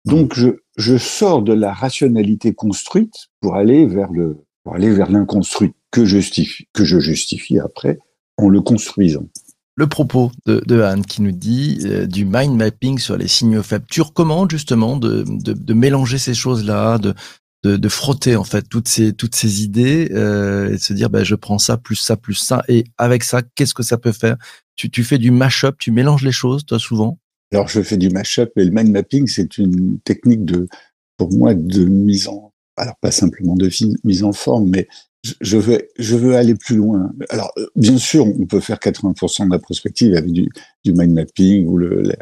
Donc 0.06 0.34
je, 0.36 0.50
je 0.78 0.98
sors 0.98 1.42
de 1.42 1.54
la 1.54 1.74
rationalité 1.74 2.54
construite 2.54 3.14
pour 3.40 3.56
aller 3.56 3.86
vers 3.86 4.12
le 4.12 4.38
pour 4.64 4.76
aller 4.76 4.92
vers 4.92 5.12
l'inconstruit 5.12 5.74
que 5.92 6.06
justifie 6.06 6.68
que 6.74 6.86
je 6.86 7.00
justifie 7.00 7.60
après 7.60 8.00
en 8.38 8.50
le 8.50 8.62
construisant. 8.62 9.28
Le 9.76 9.88
propos 9.88 10.32
de, 10.46 10.62
de 10.66 10.82
Anne 10.82 11.06
qui 11.06 11.22
nous 11.22 11.32
dit 11.32 11.80
euh, 11.86 12.06
du 12.06 12.26
mind 12.26 12.56
mapping 12.56 13.00
sur 13.00 13.18
les 13.18 13.28
signaux 13.28 13.64
faibles. 13.64 13.86
Tu 13.90 14.02
recommandes 14.02 14.52
justement 14.52 14.98
de, 14.98 15.24
de, 15.28 15.54
de 15.54 15.74
mélanger 15.74 16.18
ces 16.18 16.34
choses-là, 16.34 16.98
de, 16.98 17.14
de, 17.64 17.78
de, 17.78 17.90
frotter 17.90 18.36
en 18.36 18.44
fait 18.44 18.64
toutes 18.64 18.88
ces 18.88 19.14
toutes 19.14 19.36
ces 19.36 19.64
idées 19.64 20.10
euh, 20.12 20.70
et 20.70 20.74
de 20.74 20.78
se 20.78 20.94
dire 20.94 21.10
ben 21.10 21.24
je 21.24 21.36
prends 21.36 21.60
ça 21.60 21.78
plus 21.78 21.96
ça 21.96 22.18
plus 22.18 22.34
ça 22.34 22.64
et 22.68 22.84
avec 22.98 23.24
ça 23.24 23.42
qu'est-ce 23.56 23.74
que 23.74 23.84
ça 23.84 23.98
peut 23.98 24.12
faire? 24.12 24.36
Tu, 24.76 24.90
tu 24.90 25.04
fais 25.04 25.18
du 25.18 25.32
mash-up, 25.32 25.76
tu 25.80 25.92
mélanges 25.92 26.24
les 26.24 26.32
choses 26.32 26.66
toi 26.66 26.80
souvent? 26.80 27.18
Alors 27.52 27.68
je 27.68 27.82
fais 27.82 27.98
du 27.98 28.10
mash-up 28.10 28.52
et 28.56 28.64
le 28.64 28.72
mind 28.72 28.92
mapping 28.92 29.28
c'est 29.28 29.58
une 29.58 30.00
technique 30.00 30.46
de 30.46 30.68
pour 31.18 31.32
moi 31.34 31.54
de 31.54 31.84
mise 31.86 32.28
en 32.28 32.54
alors 32.78 32.96
pas 33.02 33.12
simplement 33.12 33.56
de 33.56 33.70
mise 34.04 34.24
en 34.24 34.34
forme 34.34 34.70
mais 34.70 34.88
je 35.40 35.58
veux, 35.58 35.88
je 36.00 36.16
veux 36.16 36.36
aller 36.36 36.56
plus 36.56 36.76
loin. 36.76 37.12
Alors, 37.30 37.54
bien 37.76 37.98
sûr, 37.98 38.26
on 38.26 38.46
peut 38.46 38.60
faire 38.60 38.78
80% 38.80 39.46
de 39.46 39.52
la 39.52 39.60
prospective 39.60 40.16
avec 40.16 40.32
du, 40.32 40.50
du 40.84 40.94
mind 40.94 41.14
mapping 41.14 41.68
ou 41.68 41.78
le, 41.78 42.02
la, 42.02 42.16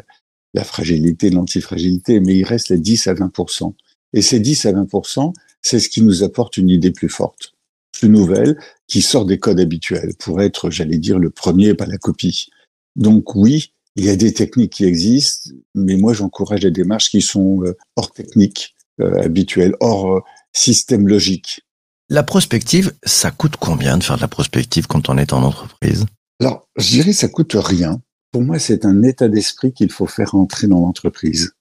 la 0.54 0.64
fragilité, 0.64 1.30
l'antifragilité, 1.30 2.20
mais 2.20 2.36
il 2.36 2.44
reste 2.44 2.68
les 2.68 2.78
10 2.78 3.06
à 3.06 3.14
20%. 3.14 3.72
Et 4.12 4.22
ces 4.22 4.40
10 4.40 4.66
à 4.66 4.72
20%, 4.72 5.32
c'est 5.62 5.80
ce 5.80 5.88
qui 5.88 6.02
nous 6.02 6.22
apporte 6.22 6.56
une 6.56 6.68
idée 6.68 6.90
plus 6.90 7.08
forte, 7.08 7.54
plus 7.92 8.08
nouvelle, 8.08 8.58
qui 8.86 9.02
sort 9.02 9.24
des 9.24 9.38
codes 9.38 9.60
habituels 9.60 10.14
pour 10.18 10.42
être, 10.42 10.70
j'allais 10.70 10.98
dire, 10.98 11.18
le 11.18 11.30
premier, 11.30 11.74
pas 11.74 11.86
la 11.86 11.98
copie. 11.98 12.48
Donc 12.96 13.34
oui, 13.34 13.72
il 13.96 14.04
y 14.04 14.10
a 14.10 14.16
des 14.16 14.32
techniques 14.32 14.74
qui 14.74 14.84
existent, 14.84 15.50
mais 15.74 15.96
moi 15.96 16.12
j'encourage 16.12 16.60
des 16.60 16.70
démarches 16.70 17.10
qui 17.10 17.20
sont 17.20 17.62
euh, 17.64 17.76
hors 17.96 18.12
technique 18.12 18.76
euh, 19.00 19.22
habituelle, 19.22 19.74
hors 19.80 20.16
euh, 20.16 20.20
système 20.52 21.08
logique. 21.08 21.62
La 22.08 22.22
prospective, 22.22 22.92
ça 23.04 23.30
coûte 23.30 23.56
combien 23.56 23.96
de 23.96 24.02
faire 24.02 24.16
de 24.16 24.20
la 24.20 24.28
prospective 24.28 24.86
quand 24.86 25.08
on 25.08 25.16
est 25.16 25.32
en 25.32 25.42
entreprise? 25.42 26.06
Alors, 26.40 26.68
je 26.76 26.88
dirais 26.88 27.12
ça 27.12 27.28
coûte 27.28 27.54
rien. 27.54 28.00
Pour 28.32 28.42
moi, 28.42 28.58
c'est 28.58 28.84
un 28.84 29.02
état 29.02 29.28
d'esprit 29.28 29.72
qu'il 29.72 29.90
faut 29.90 30.06
faire 30.06 30.34
entrer 30.34 30.66
dans 30.66 30.80
l'entreprise. 30.80 31.52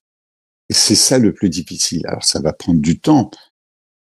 Et 0.70 0.74
c'est 0.74 0.96
ça 0.96 1.18
le 1.18 1.34
plus 1.34 1.50
difficile. 1.50 2.06
Alors, 2.08 2.24
ça 2.24 2.40
va 2.40 2.54
prendre 2.54 2.80
du 2.80 3.00
temps, 3.00 3.32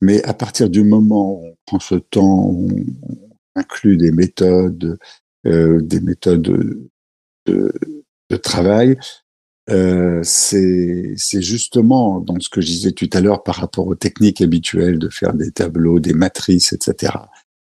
mais 0.02 0.24
à 0.24 0.34
partir 0.34 0.70
du 0.70 0.84
moment 0.84 1.34
où 1.34 1.48
on 1.48 1.56
prend 1.66 1.80
ce 1.80 1.96
temps, 1.96 2.50
on 2.50 2.68
inclut 3.56 3.98
des 3.98 4.12
méthodes, 4.12 4.98
euh, 5.46 5.82
des 5.82 6.00
méthodes 6.00 6.90
de, 7.46 7.74
de, 8.30 8.38
travail, 8.38 8.98
euh, 9.70 10.22
c'est 10.24 11.16
justement 11.42 12.20
dans 12.20 12.40
ce 12.40 12.50
que 12.50 12.62
je 12.62 12.68
disais 12.68 12.92
tout 12.92 13.10
à 13.14 13.22
l'heure 13.22 13.44
par 13.44 13.56
rapport 13.56 13.88
aux 13.88 13.96
techniques 13.96 14.42
habituelles 14.42 15.00
de 15.00 15.10
faire 15.10 15.34
des 15.34 15.52
tableaux, 15.52 16.00
des 16.00 16.14
matrices, 16.14 16.74
etc. 16.74 17.14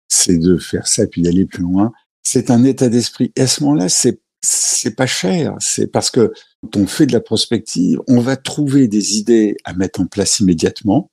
C'est 0.09 0.39
de 0.39 0.59
faire 0.59 0.87
ça 0.87 1.07
puis 1.07 1.23
d'aller 1.23 1.47
plus 1.47 1.63
loin. 1.63 1.93
C'est 2.23 2.51
un 2.51 2.65
état 2.65 2.89
d'esprit. 2.89 3.33
Et 3.37 3.43
à 3.43 3.47
ce 3.47 3.63
moment-là, 3.65 3.89
c'est 3.89 4.21
c'est 4.45 4.97
pas 4.97 5.07
cher. 5.07 5.55
C'est 5.61 5.87
parce 5.87 6.11
que 6.11 6.33
quand 6.63 6.77
on 6.77 6.87
fait 6.87 7.07
de 7.07 7.13
la 7.13 7.21
prospective, 7.21 8.01
on 8.09 8.21
va 8.21 8.37
trouver 8.37 8.89
des 8.89 9.17
idées 9.17 9.57
à 9.65 9.73
mettre 9.73 10.01
en 10.01 10.07
place 10.07 10.41
immédiatement 10.41 11.11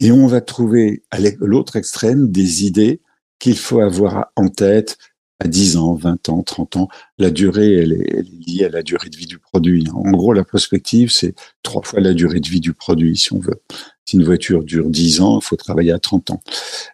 et 0.00 0.12
on 0.12 0.26
va 0.26 0.40
trouver 0.40 1.02
à 1.10 1.18
l'autre 1.40 1.76
extrême 1.76 2.30
des 2.30 2.64
idées 2.66 3.00
qu'il 3.38 3.56
faut 3.56 3.80
avoir 3.80 4.32
en 4.36 4.48
tête 4.48 4.98
à 5.40 5.48
10 5.48 5.76
ans, 5.76 5.94
20 5.94 6.28
ans, 6.28 6.42
30 6.42 6.76
ans. 6.76 6.88
La 7.18 7.30
durée, 7.30 7.74
elle 7.74 7.92
est, 7.92 8.10
elle 8.10 8.26
est, 8.26 8.46
liée 8.46 8.64
à 8.64 8.68
la 8.68 8.82
durée 8.82 9.08
de 9.08 9.16
vie 9.16 9.26
du 9.26 9.38
produit. 9.38 9.86
En 9.92 10.10
gros, 10.10 10.32
la 10.32 10.44
prospective, 10.44 11.10
c'est 11.10 11.34
trois 11.62 11.82
fois 11.82 12.00
la 12.00 12.14
durée 12.14 12.40
de 12.40 12.48
vie 12.48 12.60
du 12.60 12.72
produit, 12.72 13.16
si 13.16 13.32
on 13.32 13.38
veut. 13.38 13.60
Si 14.04 14.16
une 14.16 14.24
voiture 14.24 14.64
dure 14.64 14.90
10 14.90 15.20
ans, 15.20 15.38
il 15.40 15.44
faut 15.44 15.56
travailler 15.56 15.92
à 15.92 15.98
30 15.98 16.30
ans. 16.30 16.42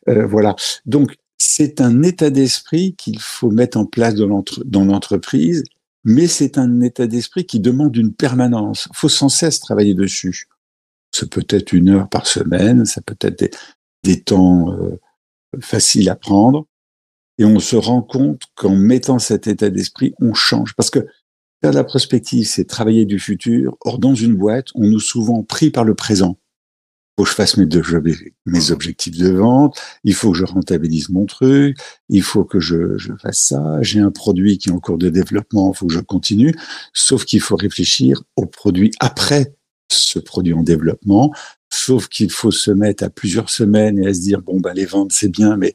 Euh, 0.08 0.26
voilà. 0.26 0.56
Donc, 0.84 1.16
c'est 1.38 1.80
un 1.80 2.02
état 2.02 2.30
d'esprit 2.30 2.94
qu'il 2.96 3.18
faut 3.18 3.50
mettre 3.50 3.78
en 3.78 3.86
place 3.86 4.14
dans 4.14 4.84
l'entreprise, 4.84 5.64
mais 6.04 6.26
c'est 6.26 6.58
un 6.58 6.80
état 6.80 7.06
d'esprit 7.06 7.46
qui 7.46 7.60
demande 7.60 7.96
une 7.96 8.12
permanence. 8.12 8.88
Il 8.90 8.96
faut 8.96 9.08
sans 9.08 9.28
cesse 9.28 9.60
travailler 9.60 9.94
dessus. 9.94 10.48
Ça 11.12 11.26
peut 11.26 11.46
être 11.48 11.72
une 11.72 11.88
heure 11.88 12.08
par 12.08 12.26
semaine, 12.26 12.84
ça 12.84 13.00
peut 13.00 13.16
être 13.20 13.38
des, 13.38 13.50
des 14.02 14.20
temps 14.20 14.72
euh, 14.72 15.00
faciles 15.60 16.08
à 16.08 16.16
prendre. 16.16 16.66
Et 17.38 17.44
on 17.44 17.58
se 17.58 17.76
rend 17.76 18.02
compte 18.02 18.42
qu'en 18.54 18.76
mettant 18.76 19.18
cet 19.18 19.46
état 19.46 19.70
d'esprit, 19.70 20.14
on 20.20 20.34
change. 20.34 20.74
Parce 20.74 20.90
que 20.90 21.06
faire 21.62 21.72
la 21.72 21.84
prospective, 21.84 22.46
c'est 22.46 22.64
travailler 22.64 23.04
du 23.04 23.18
futur. 23.18 23.76
Or, 23.84 23.98
dans 23.98 24.14
une 24.14 24.34
boîte, 24.34 24.68
on 24.74 24.86
nous 24.86 25.00
souvent 25.00 25.42
pris 25.42 25.70
par 25.70 25.84
le 25.84 25.94
présent. 25.94 26.38
Faut 27.16 27.24
que 27.24 27.30
je 27.30 27.34
fasse 27.34 27.56
mes, 27.56 27.68
mes 28.46 28.70
objectifs 28.72 29.16
de 29.16 29.30
vente, 29.30 29.80
il 30.02 30.14
faut 30.14 30.32
que 30.32 30.38
je 30.38 30.44
rentabilise 30.44 31.10
mon 31.10 31.26
truc, 31.26 31.78
il 32.08 32.22
faut 32.22 32.44
que 32.44 32.58
je, 32.58 32.96
fasse 33.22 33.38
ça, 33.38 33.78
j'ai 33.82 34.00
un 34.00 34.10
produit 34.10 34.58
qui 34.58 34.68
est 34.68 34.72
en 34.72 34.80
cours 34.80 34.98
de 34.98 35.08
développement, 35.10 35.72
il 35.72 35.76
faut 35.76 35.86
que 35.86 35.92
je 35.92 36.00
continue, 36.00 36.52
sauf 36.92 37.24
qu'il 37.24 37.40
faut 37.40 37.54
réfléchir 37.54 38.24
au 38.34 38.46
produit 38.46 38.90
après 38.98 39.54
ce 39.88 40.18
produit 40.18 40.54
en 40.54 40.64
développement, 40.64 41.32
sauf 41.72 42.08
qu'il 42.08 42.30
faut 42.30 42.50
se 42.50 42.72
mettre 42.72 43.04
à 43.04 43.10
plusieurs 43.10 43.48
semaines 43.48 43.98
et 44.00 44.08
à 44.08 44.14
se 44.14 44.20
dire, 44.20 44.42
bon, 44.42 44.58
ben, 44.58 44.74
les 44.74 44.86
ventes, 44.86 45.12
c'est 45.12 45.28
bien, 45.28 45.56
mais 45.56 45.72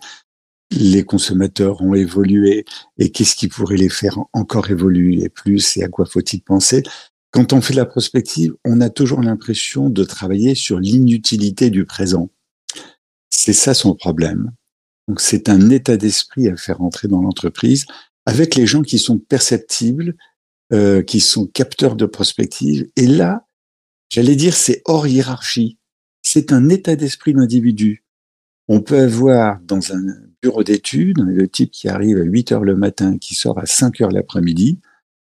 les 0.72 1.04
consommateurs 1.04 1.82
ont 1.82 1.94
évolué 1.94 2.66
et 2.98 3.12
qu'est-ce 3.12 3.36
qui 3.36 3.48
pourrait 3.48 3.78
les 3.78 3.90
faire 3.90 4.20
encore 4.34 4.70
évoluer 4.70 5.30
plus 5.30 5.78
et 5.78 5.84
à 5.84 5.88
quoi 5.88 6.06
faut-il 6.06 6.42
penser? 6.42 6.84
Quand 7.32 7.54
on 7.54 7.62
fait 7.62 7.74
la 7.74 7.86
prospective, 7.86 8.56
on 8.66 8.82
a 8.82 8.90
toujours 8.90 9.22
l'impression 9.22 9.90
de 9.90 10.04
travailler 10.04 10.56
sur 10.56 10.80
l'inutilité 10.80 11.70
du 11.70 11.86
présent. 11.86 12.30
C'est 13.30 13.54
ça 13.54 13.74
son 13.74 13.94
problème. 13.96 14.52
Donc 15.08 15.22
c'est 15.22 15.50
un 15.50 15.70
état 15.70 15.98
d'esprit 15.98 16.50
à 16.50 16.56
faire 16.56 16.82
entrer 16.82 17.08
dans 17.08 17.22
l'entreprise 17.22 17.86
avec 18.26 18.56
les 18.56 18.68
gens 18.68 18.84
qui 18.84 19.00
sont 19.00 19.18
perceptibles, 19.18 20.16
euh, 20.72 21.02
qui 21.02 21.20
sont 21.20 21.48
capteurs 21.48 21.96
de 21.96 22.06
prospective. 22.06 22.88
Et 22.96 23.08
là, 23.08 23.48
j'allais 24.12 24.36
dire, 24.36 24.56
c'est 24.56 24.84
hors 24.86 25.08
hiérarchie. 25.08 25.78
C'est 26.22 26.52
un 26.52 26.70
état 26.70 26.96
d'esprit 26.96 27.34
d'individu. 27.34 28.04
On 28.68 28.82
peut 28.82 29.00
avoir 29.00 29.60
dans 29.62 29.94
un 29.94 30.29
bureau 30.42 30.64
d'études 30.64 31.20
le 31.20 31.48
type 31.48 31.72
qui 31.72 31.88
arrive 31.88 32.18
à 32.18 32.24
8 32.24 32.52
heures 32.52 32.64
le 32.64 32.76
matin, 32.76 33.18
qui 33.18 33.36
sort 33.36 33.60
à 33.60 33.66
5 33.66 34.02
heures 34.02 34.12
l'après-midi, 34.12 34.80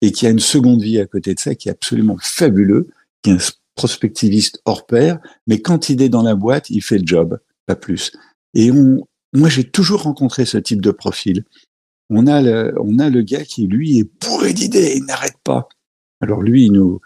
et 0.03 0.13
qui 0.13 0.27
a 0.27 0.31
une 0.31 0.41
seconde 0.41 0.83
vie 0.83 0.99
à 0.99 1.07
côté 1.07 1.35
de 1.35 1.41
ça 1.41 1.55
qui 1.55 1.69
est 1.69 1.73
absolument 1.73 2.17
fabuleux, 2.21 2.89
qui 3.23 3.31
est 3.31 3.35
un 3.35 3.39
prospectiviste 3.75 4.61
hors 4.65 4.87
pair, 4.87 5.19
mais 5.47 5.61
quand 5.61 5.89
il 5.91 6.03
est 6.03 6.09
dans 6.09 6.23
la 6.23 6.35
boîte, 6.35 6.71
il 6.71 6.83
fait 6.83 6.99
le 6.99 7.07
job, 7.07 7.39
pas 7.67 7.77
plus. 7.77 8.13
Et 8.55 8.71
on, 8.73 9.07
moi, 9.33 9.49
j'ai 9.49 9.65
toujours 9.65 10.03
rencontré 10.03 10.47
ce 10.47 10.59
type 10.59 10.81
de 10.81 10.91
profil. 10.91 11.45
On 12.09 12.27
a 12.27 12.41
le, 12.41 12.75
on 12.81 12.99
a 12.99 13.11
le 13.11 13.23
gars 13.23 13.45
qui, 13.45 13.67
lui, 13.67 13.99
est 13.99 14.11
bourré 14.21 14.53
d'idées, 14.53 14.95
il 14.97 15.05
n'arrête 15.05 15.37
pas. 15.45 15.69
Alors 16.21 16.43
lui, 16.43 16.67
il 16.67 16.73
nous, 16.73 17.01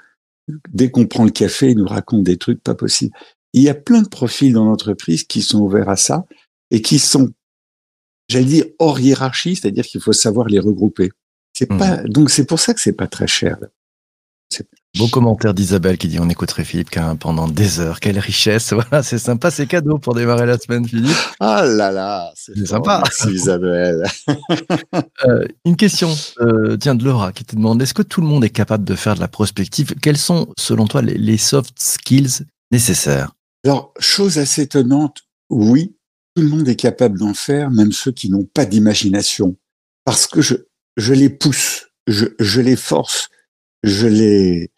dès 0.72 0.90
qu'on 0.90 1.06
prend 1.06 1.24
le 1.24 1.30
café, 1.30 1.70
il 1.70 1.78
nous 1.78 1.86
raconte 1.86 2.22
des 2.22 2.36
trucs 2.36 2.62
pas 2.62 2.74
possibles. 2.74 3.14
Il 3.52 3.62
y 3.62 3.68
a 3.68 3.74
plein 3.74 4.02
de 4.02 4.08
profils 4.08 4.52
dans 4.52 4.64
l'entreprise 4.64 5.24
qui 5.24 5.42
sont 5.42 5.60
ouverts 5.60 5.88
à 5.88 5.96
ça 5.96 6.24
et 6.70 6.82
qui 6.82 6.98
sont, 6.98 7.32
j'allais 8.30 8.44
dire, 8.44 8.64
hors 8.78 9.00
hiérarchie, 9.00 9.56
c'est-à-dire 9.56 9.84
qu'il 9.84 10.00
faut 10.00 10.12
savoir 10.12 10.46
les 10.48 10.60
regrouper. 10.60 11.10
C'est 11.52 11.70
mmh. 11.70 11.78
pas, 11.78 11.96
donc 12.04 12.30
c'est 12.30 12.44
pour 12.44 12.60
ça 12.60 12.74
que 12.74 12.80
c'est 12.80 12.92
pas 12.92 13.08
très 13.08 13.26
cher. 13.26 13.58
Beau 14.98 15.06
commentaire 15.06 15.54
d'Isabelle 15.54 15.96
qui 15.98 16.08
dit 16.08 16.18
on 16.18 16.28
écouterait 16.28 16.64
Philippe 16.64 16.90
Quin 16.90 17.14
pendant 17.14 17.46
des 17.46 17.78
heures. 17.78 18.00
Quelle 18.00 18.18
richesse. 18.18 18.72
Voilà, 18.80 19.04
c'est 19.04 19.18
sympa, 19.18 19.52
c'est 19.52 19.66
cadeau 19.66 19.98
pour 19.98 20.14
démarrer 20.14 20.46
la 20.46 20.58
semaine, 20.58 20.86
Philippe. 20.86 21.16
Ah 21.38 21.64
là 21.64 21.92
là, 21.92 22.32
c'est 22.34 22.66
sympa. 22.66 23.02
Merci 23.04 23.28
Isabelle. 23.28 24.04
euh, 25.24 25.46
une 25.64 25.76
question, 25.76 26.12
euh, 26.40 26.76
tiens, 26.76 26.96
de 26.96 27.04
Laura 27.04 27.32
qui 27.32 27.44
te 27.44 27.54
demande 27.54 27.80
est-ce 27.80 27.94
que 27.94 28.02
tout 28.02 28.20
le 28.20 28.26
monde 28.26 28.44
est 28.44 28.50
capable 28.50 28.84
de 28.84 28.96
faire 28.96 29.14
de 29.14 29.20
la 29.20 29.28
prospective? 29.28 29.94
Quels 30.02 30.16
sont, 30.16 30.48
selon 30.58 30.88
toi, 30.88 31.02
les, 31.02 31.16
les 31.16 31.38
soft 31.38 31.74
skills 31.78 32.44
nécessaires? 32.72 33.30
Alors, 33.64 33.92
chose 34.00 34.38
assez 34.38 34.62
étonnante, 34.62 35.22
oui, 35.50 35.94
tout 36.40 36.46
le 36.46 36.56
monde 36.56 36.68
est 36.68 36.76
capable 36.76 37.18
d'en 37.18 37.34
faire, 37.34 37.70
même 37.70 37.92
ceux 37.92 38.12
qui 38.12 38.30
n'ont 38.30 38.46
pas 38.46 38.64
d'imagination. 38.64 39.56
Parce 40.06 40.26
que 40.26 40.40
je, 40.40 40.54
je 40.96 41.12
les 41.12 41.28
pousse. 41.28 41.88
je, 42.06 42.28
je 42.38 42.62
les 42.62 42.76
force, 42.76 43.28
je 43.82 44.06
les, 44.06 44.70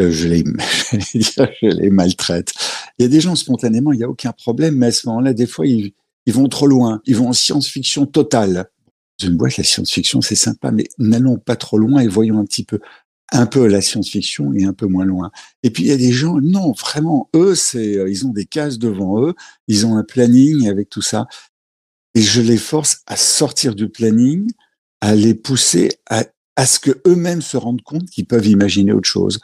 euh, 0.00 0.10
je 0.10 0.28
les, 0.28 0.44
je 0.92 1.66
les 1.66 1.90
maltraite. 1.90 2.54
Il 2.98 3.02
y 3.02 3.04
a 3.04 3.08
des 3.08 3.20
gens 3.20 3.34
spontanément, 3.34 3.92
il 3.92 3.98
n'y 3.98 4.04
a 4.04 4.08
aucun 4.08 4.32
problème, 4.32 4.76
mais 4.76 4.86
à 4.86 4.92
ce 4.92 5.06
moment-là, 5.08 5.34
des 5.34 5.46
fois, 5.46 5.66
ils, 5.66 5.92
ils 6.24 6.32
vont 6.32 6.48
trop 6.48 6.66
loin. 6.66 7.02
Ils 7.04 7.16
vont 7.16 7.28
en 7.28 7.34
science-fiction 7.34 8.06
totale. 8.06 8.70
Je 9.20 9.28
me 9.28 9.36
vois 9.36 9.50
que 9.50 9.60
la 9.60 9.64
science-fiction, 9.64 10.22
c'est 10.22 10.36
sympa, 10.36 10.70
mais 10.70 10.84
n'allons 10.96 11.36
pas 11.36 11.56
trop 11.56 11.76
loin 11.76 12.00
et 12.00 12.08
voyons 12.08 12.38
un 12.38 12.46
petit 12.46 12.64
peu, 12.64 12.80
un 13.32 13.46
peu 13.46 13.66
la 13.66 13.80
science-fiction 13.80 14.52
et 14.54 14.64
un 14.64 14.72
peu 14.72 14.86
moins 14.86 15.04
loin. 15.04 15.30
Et 15.62 15.70
puis 15.70 15.84
il 15.84 15.88
y 15.88 15.92
a 15.92 15.96
des 15.96 16.12
gens, 16.12 16.40
non, 16.40 16.72
vraiment, 16.72 17.28
eux, 17.34 17.54
c'est, 17.54 17.96
euh, 17.96 18.10
ils 18.10 18.26
ont 18.26 18.32
des 18.32 18.46
cases 18.46 18.78
devant 18.78 19.22
eux, 19.22 19.34
ils 19.66 19.86
ont 19.86 19.96
un 19.96 20.04
planning 20.04 20.68
avec 20.68 20.88
tout 20.88 21.02
ça, 21.02 21.26
et 22.14 22.22
je 22.22 22.40
les 22.40 22.56
force 22.56 23.02
à 23.06 23.16
sortir 23.16 23.74
du 23.74 23.88
planning, 23.88 24.50
à 25.00 25.14
les 25.14 25.34
pousser 25.34 25.90
à, 26.08 26.24
à 26.56 26.66
ce 26.66 26.80
que 26.80 27.00
eux-mêmes 27.06 27.42
se 27.42 27.56
rendent 27.56 27.82
compte 27.82 28.08
qu'ils 28.10 28.26
peuvent 28.26 28.46
imaginer 28.46 28.92
autre 28.92 29.08
chose. 29.08 29.40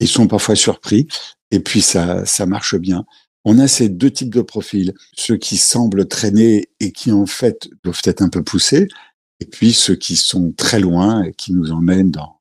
Ils 0.00 0.08
sont 0.08 0.26
parfois 0.26 0.56
surpris, 0.56 1.06
et 1.50 1.60
puis 1.60 1.82
ça, 1.82 2.26
ça 2.26 2.46
marche 2.46 2.76
bien. 2.76 3.04
On 3.44 3.58
a 3.58 3.68
ces 3.68 3.88
deux 3.88 4.10
types 4.10 4.34
de 4.34 4.42
profils, 4.42 4.92
ceux 5.16 5.36
qui 5.36 5.56
semblent 5.56 6.08
traîner 6.08 6.70
et 6.80 6.92
qui 6.92 7.12
en 7.12 7.26
fait 7.26 7.68
doivent 7.84 8.02
être 8.04 8.22
un 8.22 8.28
peu 8.28 8.42
poussés, 8.42 8.88
et 9.40 9.46
puis 9.46 9.72
ceux 9.72 9.94
qui 9.94 10.16
sont 10.16 10.52
très 10.52 10.80
loin 10.80 11.22
et 11.22 11.32
qui 11.32 11.52
nous 11.52 11.70
emmènent 11.70 12.10
dans, 12.10 12.40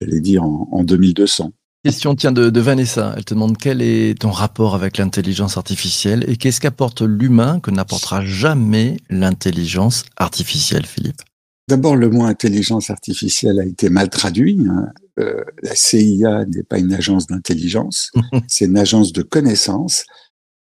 j'allais 0.00 0.20
dire, 0.20 0.42
en, 0.42 0.68
en 0.70 0.84
2200. 0.84 1.52
Question 1.84 2.14
tient 2.14 2.32
de, 2.32 2.48
de, 2.48 2.60
Vanessa. 2.60 3.12
Elle 3.16 3.26
te 3.26 3.34
demande 3.34 3.58
quel 3.58 3.82
est 3.82 4.18
ton 4.18 4.30
rapport 4.30 4.74
avec 4.74 4.96
l'intelligence 4.96 5.58
artificielle 5.58 6.24
et 6.28 6.36
qu'est-ce 6.36 6.60
qu'apporte 6.60 7.02
l'humain 7.02 7.60
que 7.60 7.70
n'apportera 7.70 8.24
jamais 8.24 8.96
l'intelligence 9.10 10.04
artificielle, 10.16 10.86
Philippe? 10.86 11.20
D'abord, 11.68 11.96
le 11.96 12.08
mot 12.08 12.24
intelligence 12.24 12.90
artificielle 12.90 13.60
a 13.60 13.64
été 13.64 13.90
mal 13.90 14.08
traduit. 14.08 14.58
Hein. 14.68 14.88
Euh, 15.18 15.44
la 15.62 15.74
CIA 15.74 16.46
n'est 16.46 16.62
pas 16.62 16.78
une 16.78 16.92
agence 16.92 17.26
d'intelligence, 17.26 18.10
c'est 18.48 18.64
une 18.64 18.78
agence 18.78 19.12
de 19.12 19.22
connaissance. 19.22 20.04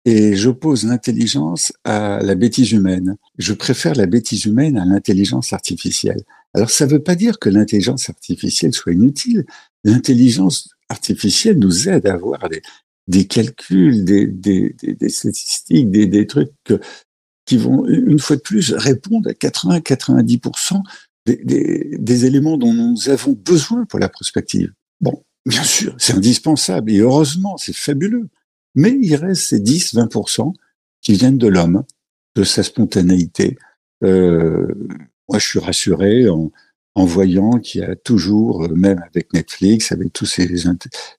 Et 0.05 0.35
j'oppose 0.35 0.85
l'intelligence 0.85 1.73
à 1.83 2.19
la 2.21 2.35
bêtise 2.35 2.71
humaine. 2.71 3.17
Je 3.37 3.53
préfère 3.53 3.95
la 3.95 4.05
bêtise 4.05 4.45
humaine 4.45 4.77
à 4.77 4.85
l'intelligence 4.85 5.53
artificielle. 5.53 6.23
Alors, 6.53 6.69
ça 6.69 6.85
ne 6.85 6.91
veut 6.91 7.03
pas 7.03 7.15
dire 7.15 7.37
que 7.37 7.49
l'intelligence 7.49 8.09
artificielle 8.09 8.73
soit 8.73 8.93
inutile. 8.93 9.45
L'intelligence 9.83 10.69
artificielle 10.89 11.59
nous 11.59 11.89
aide 11.89 12.07
à 12.07 12.13
avoir 12.13 12.49
des, 13.07 13.27
calculs, 13.27 14.03
des, 14.03 15.09
statistiques, 15.09 15.91
des, 15.91 16.27
trucs 16.27 16.51
qui 17.45 17.57
vont, 17.57 17.85
une 17.85 18.19
fois 18.19 18.37
de 18.37 18.41
plus, 18.41 18.73
répondre 18.73 19.29
à 19.29 19.33
80-90% 19.33 20.81
des, 21.25 21.35
des, 21.43 21.97
des 21.99 22.25
éléments 22.25 22.57
dont 22.57 22.73
nous 22.73 23.09
avons 23.09 23.33
besoin 23.33 23.85
pour 23.85 23.99
la 23.99 24.09
prospective. 24.09 24.71
Bon, 25.01 25.23
bien 25.45 25.63
sûr, 25.63 25.95
c'est 25.99 26.13
indispensable 26.13 26.91
et 26.91 26.99
heureusement, 26.99 27.57
c'est 27.57 27.75
fabuleux. 27.75 28.29
Mais 28.75 28.97
il 29.01 29.15
reste 29.15 29.43
ces 29.43 29.59
10-20% 29.59 30.53
qui 31.01 31.13
viennent 31.13 31.38
de 31.38 31.47
l'homme, 31.47 31.83
de 32.35 32.43
sa 32.43 32.63
spontanéité. 32.63 33.57
Euh, 34.03 34.67
moi, 35.27 35.39
je 35.39 35.45
suis 35.45 35.59
rassuré 35.59 36.27
en, 36.29 36.51
voyant 36.95 37.59
qu'il 37.59 37.81
y 37.81 37.83
a 37.85 37.95
toujours, 37.95 38.65
euh, 38.65 38.75
même 38.75 39.01
avec 39.09 39.33
Netflix, 39.33 39.93
avec 39.93 40.11
tous 40.11 40.25
ces, 40.25 40.49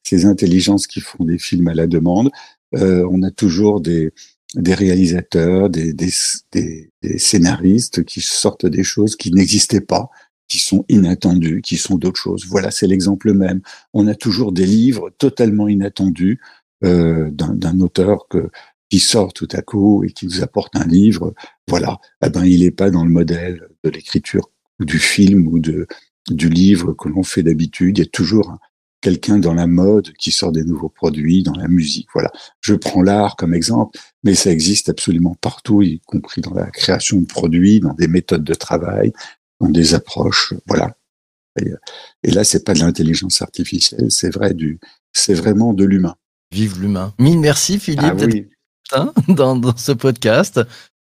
ces 0.02 0.26
intelligences 0.26 0.87
qui 0.87 1.00
font 1.00 1.25
des 1.25 1.38
films 1.38 1.69
à 1.69 1.75
la 1.75 1.87
demande, 1.87 2.30
euh, 2.75 3.09
on 3.11 3.23
a 3.23 3.30
toujours 3.30 3.80
des, 3.80 4.12
des 4.54 4.75
réalisateurs, 4.75 5.71
des, 5.71 5.92
des, 5.92 6.11
des, 6.52 7.19
scénaristes 7.19 8.04
qui 8.04 8.21
sortent 8.21 8.66
des 8.66 8.85
choses 8.85 9.16
qui 9.16 9.33
n'existaient 9.33 9.80
pas, 9.80 10.11
qui 10.49 10.59
sont 10.59 10.85
inattendues, 10.88 11.62
qui 11.62 11.76
sont 11.76 11.97
d'autres 11.97 12.21
choses. 12.21 12.47
Voilà, 12.47 12.71
c'est 12.71 12.87
l'exemple 12.87 13.33
même. 13.33 13.61
On 13.95 14.07
a 14.07 14.14
toujours 14.14 14.52
des 14.52 14.66
livres 14.66 15.11
totalement 15.19 15.69
inattendus 15.69 16.40
d'un 16.82 17.80
auteur 17.80 18.26
qui 18.90 18.99
sort 18.99 19.32
tout 19.32 19.49
à 19.52 19.62
coup 19.62 20.04
et 20.04 20.12
qui 20.12 20.26
nous 20.26 20.43
apporte 20.43 20.75
un 20.76 20.86
livre. 20.86 21.34
Voilà, 21.69 21.99
eh 22.25 22.28
ben 22.28 22.45
il 22.45 22.60
n'est 22.60 22.71
pas 22.71 22.90
dans 22.90 23.04
le 23.04 23.10
modèle 23.10 23.69
de 23.84 23.90
l'écriture 23.90 24.50
ou 24.80 24.84
du 24.84 24.99
film 24.99 25.47
ou 25.47 25.58
de, 25.58 25.86
du 26.28 26.49
livre 26.49 26.93
que 26.93 27.08
l'on 27.08 27.23
fait 27.23 27.43
d'habitude. 27.43 27.99
Il 27.99 28.00
y 28.02 28.06
a 28.06 28.10
toujours 28.10 28.58
quelqu'un 29.00 29.38
dans 29.38 29.54
la 29.54 29.66
mode 29.66 30.12
qui 30.14 30.30
sort 30.30 30.52
des 30.52 30.64
nouveaux 30.64 30.88
produits, 30.88 31.43
dans 31.43 31.54
la 31.54 31.69
musique. 31.69 32.08
Voilà. 32.12 32.30
Je 32.60 32.75
prends 32.75 33.02
l'art 33.02 33.36
comme 33.36 33.54
exemple, 33.54 33.99
mais 34.25 34.34
ça 34.34 34.50
existe 34.50 34.88
absolument 34.88 35.36
partout, 35.40 35.82
y 35.82 36.00
compris 36.00 36.43
dans 36.43 36.52
la 36.52 36.71
création 36.71 37.21
de 37.21 37.26
produits, 37.26 37.80
dans 37.80 37.95
des 37.95 38.08
méthodes 38.08 38.45
de 38.45 38.54
travail, 38.54 39.12
dans 39.60 39.71
des 39.71 39.95
approches. 39.95 40.52
Voilà. 40.66 40.97
Et, 41.60 41.71
et 42.25 42.30
là, 42.30 42.45
c'est 42.45 42.64
pas 42.64 42.75
de 42.75 42.80
l'intelligence 42.80 43.40
artificielle, 43.40 44.10
c'est 44.10 44.32
vrai 44.32 44.54
du, 44.54 44.78
c'est 45.12 45.34
vraiment 45.34 45.73
de 45.73 45.84
l'humain. 45.84 46.16
Vive 46.52 46.80
l'humain. 46.80 47.15
Mille 47.19 47.39
merci 47.39 47.78
Philippe 47.78 48.49
ah, 48.93 49.06
oui. 49.08 49.26
dans, 49.28 49.56
dans 49.56 49.76
ce 49.76 49.93
podcast. 49.93 50.60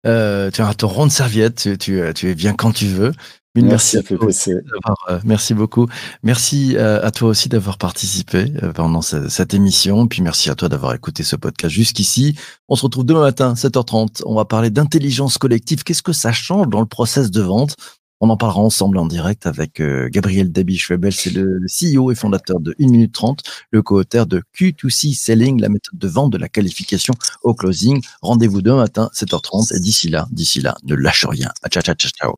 Euh, 0.06 0.50
tu 0.50 0.62
as 0.62 0.74
ton 0.74 0.88
rond 0.88 1.06
de 1.06 1.12
serviette, 1.12 1.56
tu, 1.56 1.78
tu, 1.78 2.02
tu 2.14 2.30
es 2.30 2.34
bien 2.34 2.54
quand 2.54 2.72
tu 2.72 2.86
veux. 2.86 3.12
Une 3.54 3.66
merci, 3.66 3.98
merci, 4.18 4.52
à 4.84 5.12
euh, 5.12 5.20
merci 5.24 5.52
beaucoup. 5.52 5.86
Merci 6.22 6.74
euh, 6.78 7.04
à 7.04 7.10
toi 7.10 7.28
aussi 7.28 7.50
d'avoir 7.50 7.76
participé 7.76 8.46
euh, 8.62 8.72
pendant 8.72 9.02
cette, 9.02 9.28
cette, 9.28 9.52
émission. 9.52 10.06
Puis 10.06 10.22
merci 10.22 10.48
à 10.48 10.54
toi 10.54 10.70
d'avoir 10.70 10.94
écouté 10.94 11.22
ce 11.22 11.36
podcast 11.36 11.74
jusqu'ici. 11.74 12.34
On 12.70 12.76
se 12.76 12.82
retrouve 12.82 13.04
demain 13.04 13.20
matin, 13.20 13.52
7h30. 13.52 14.22
On 14.24 14.34
va 14.36 14.46
parler 14.46 14.70
d'intelligence 14.70 15.36
collective. 15.36 15.84
Qu'est-ce 15.84 16.02
que 16.02 16.14
ça 16.14 16.32
change 16.32 16.68
dans 16.68 16.80
le 16.80 16.86
process 16.86 17.30
de 17.30 17.42
vente? 17.42 17.76
On 18.24 18.30
en 18.30 18.36
parlera 18.36 18.60
ensemble 18.60 18.98
en 18.98 19.06
direct 19.06 19.46
avec 19.46 19.82
Gabriel 19.82 20.52
Dabi-Schwebel. 20.52 21.12
C'est 21.12 21.32
le 21.32 21.66
CEO 21.66 22.12
et 22.12 22.14
fondateur 22.14 22.60
de 22.60 22.72
1 22.80 22.86
minute 22.88 23.12
30, 23.12 23.42
le 23.72 23.82
co-auteur 23.82 24.26
de 24.26 24.44
Q2C 24.56 25.12
Selling, 25.12 25.60
la 25.60 25.68
méthode 25.68 25.98
de 25.98 26.06
vente 26.06 26.32
de 26.32 26.38
la 26.38 26.48
qualification 26.48 27.14
au 27.42 27.52
closing. 27.52 28.00
Rendez-vous 28.22 28.62
demain 28.62 28.76
matin, 28.76 29.10
7h30. 29.12 29.76
Et 29.76 29.80
d'ici 29.80 30.08
là, 30.08 30.28
d'ici 30.30 30.60
là, 30.60 30.76
ne 30.84 30.94
lâche 30.94 31.26
rien. 31.26 31.50
Ciao, 31.68 31.82
ciao, 31.82 31.96
ciao, 31.96 32.10
ciao. 32.12 32.36